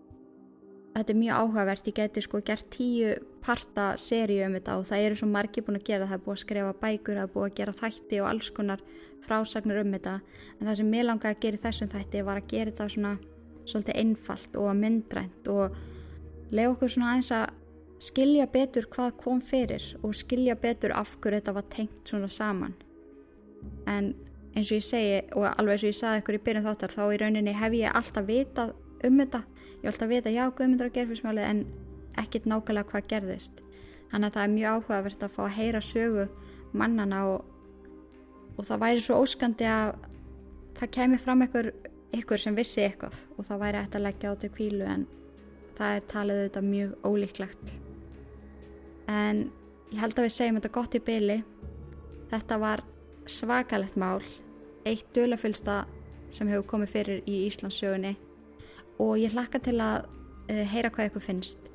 [0.96, 3.16] þetta er mjög áhugavert, ég geti sko gert tíu
[3.46, 6.18] parta seríu um þetta og það eru svo margi búin að gera, það.
[6.18, 8.86] Er búin að skrifa bækur, það er búin að gera þætti og alls konar
[9.26, 10.16] frásagnir um þetta.
[10.60, 13.14] En það sem mér langaði að gera í þessum þætti var að gera þetta svona
[13.66, 15.78] svolítið einfalt og myndrænt og
[16.54, 17.46] lefa okkur svona aðeins að
[18.06, 22.76] skilja betur hvað kom fyrir og skilja betur af hverju þetta var tengt svona saman
[23.92, 24.14] en
[24.56, 27.04] eins og ég segi og alveg eins og ég saði ykkur í byrjun þáttar þá
[27.06, 29.42] í rauninni hef ég alltaf vitað um þetta.
[29.82, 31.66] Ég hef alltaf vitað já, guðmyndur að gerfismálið en
[32.22, 33.60] ekkit nákvæmlega hvað gerðist.
[34.12, 36.28] Þannig að það er mjög áhugavert að fá að heyra sögu
[36.76, 37.52] mannana og
[38.56, 39.94] og það væri svo óskandi að
[40.80, 41.72] það kemi fram ykkur,
[42.16, 45.06] ykkur sem vissi eitthvað og það væri eftir að leggja á til kvílu en
[45.76, 47.74] það er talið þetta mjög ólíklegt.
[49.12, 49.46] En
[49.92, 51.40] ég held að við segjum þetta gott í byli
[52.32, 52.84] þetta var
[53.26, 54.24] svakalett mál
[54.86, 55.84] eitt dölafylsta
[56.36, 58.16] sem hefur komið fyrir í Íslandsögunni
[59.02, 61.70] og ég hlakka til að uh, heyra hvað ykkur finnst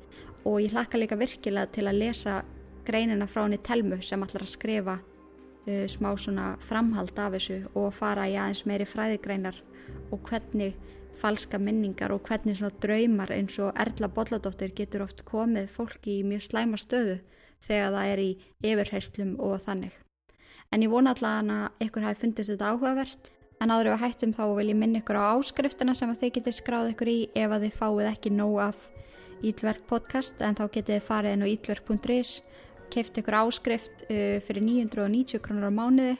[0.45, 2.41] og ég hlakka líka virkilega til að lesa
[2.87, 7.91] greinina frá henni Telmu sem allar að skrifa uh, smá svona framhald af þessu og
[7.97, 9.59] fara í aðeins meiri fræðigreinar
[10.11, 10.75] og hvernig
[11.21, 16.25] falska minningar og hvernig svona draumar eins og Erla Bolladóttir getur oft komið fólki í
[16.25, 17.19] mjög slæma stöðu
[17.67, 18.31] þegar það er í
[18.71, 20.00] yfirheyslum og þannig.
[20.71, 24.43] En ég vona allavega að ykkur hafi fundist þetta áhugavert en áður við hættum þá
[24.57, 27.79] vil ég minna ykkur á áskriftina sem þið getið skráð ykkur í ef að þið
[27.81, 28.85] fáið ekki nóg af
[29.41, 32.31] Ílverk podcast en þá getið þið farið inn á ílverk.is
[32.93, 36.15] keift ykkur áskrift uh, fyrir 990 krónur á mánuði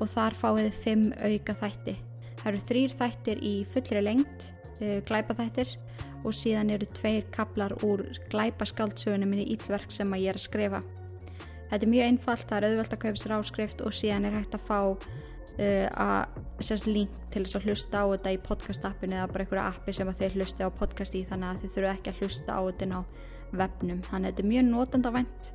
[0.00, 1.94] og þar fáið þið 5 auka þætti.
[2.40, 4.48] Það eru þrýr þættir í fullri lengt,
[4.80, 5.72] uh, glæpaþættir
[6.24, 10.82] og síðan eru tveir kaplar úr glæpaskáldsögunum minni ílverk sem að ég er að skrifa.
[11.70, 14.56] Þetta er mjög einfalt, það er auðvelt að kaupa sér áskrift og síðan er hægt
[14.56, 19.18] að fá uh, að sérst link til þess að hlusta á þetta í podcast appinu
[19.18, 22.12] eða bara einhverja appi sem þeir hlusti á podcast í þannig að þið þurfu ekki
[22.12, 23.00] að hlusta á þetta á
[23.54, 24.02] webnum.
[24.10, 25.50] Þannig að þetta er mjög notandavænt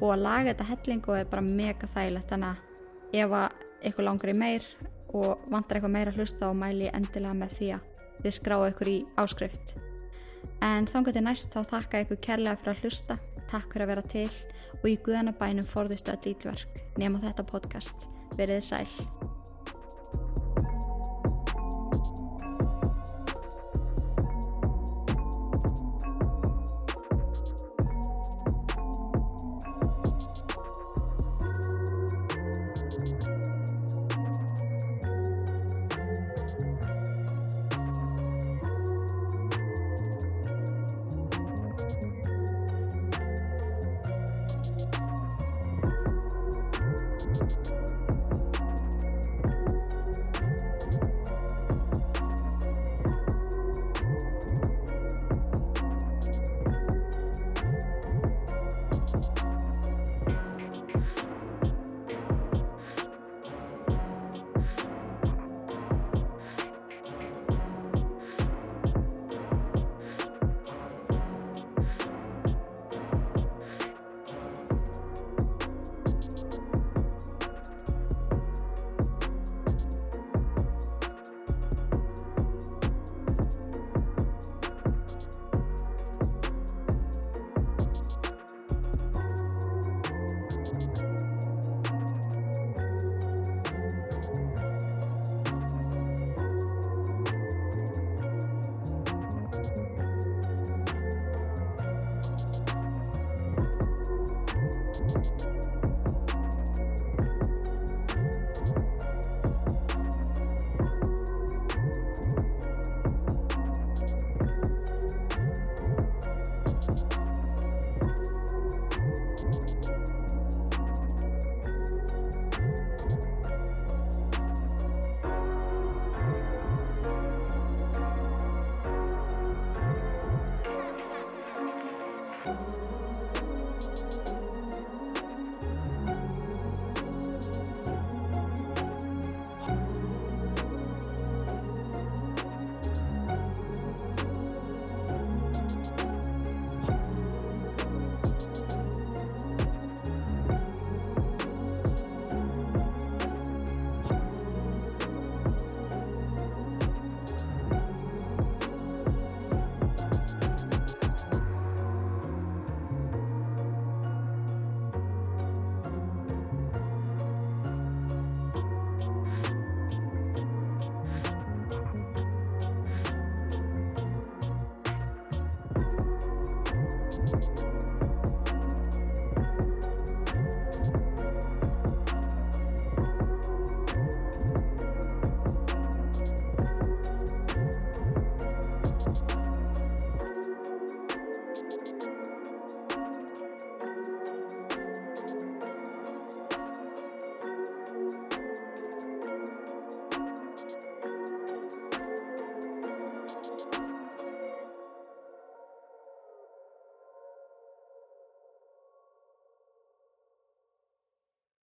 [0.00, 2.32] búið að laga þetta helling og er bara mega þægilegt.
[2.32, 4.68] Þannig að ef að ykkur langar í meir
[5.12, 7.88] og vantar eitthvað meira að hlusta og mæli endilega með því að
[8.22, 9.74] þið skráu ykkur í áskrift.
[10.62, 13.18] En þangar til næst þá þakka ykkur kærlega fyrir að hlusta
[13.50, 14.28] takk fyrir að vera til
[14.80, 18.08] og í guðanabænum forðistu að dýtverk nema þetta podcast.
[18.38, 18.86] Veriði sæl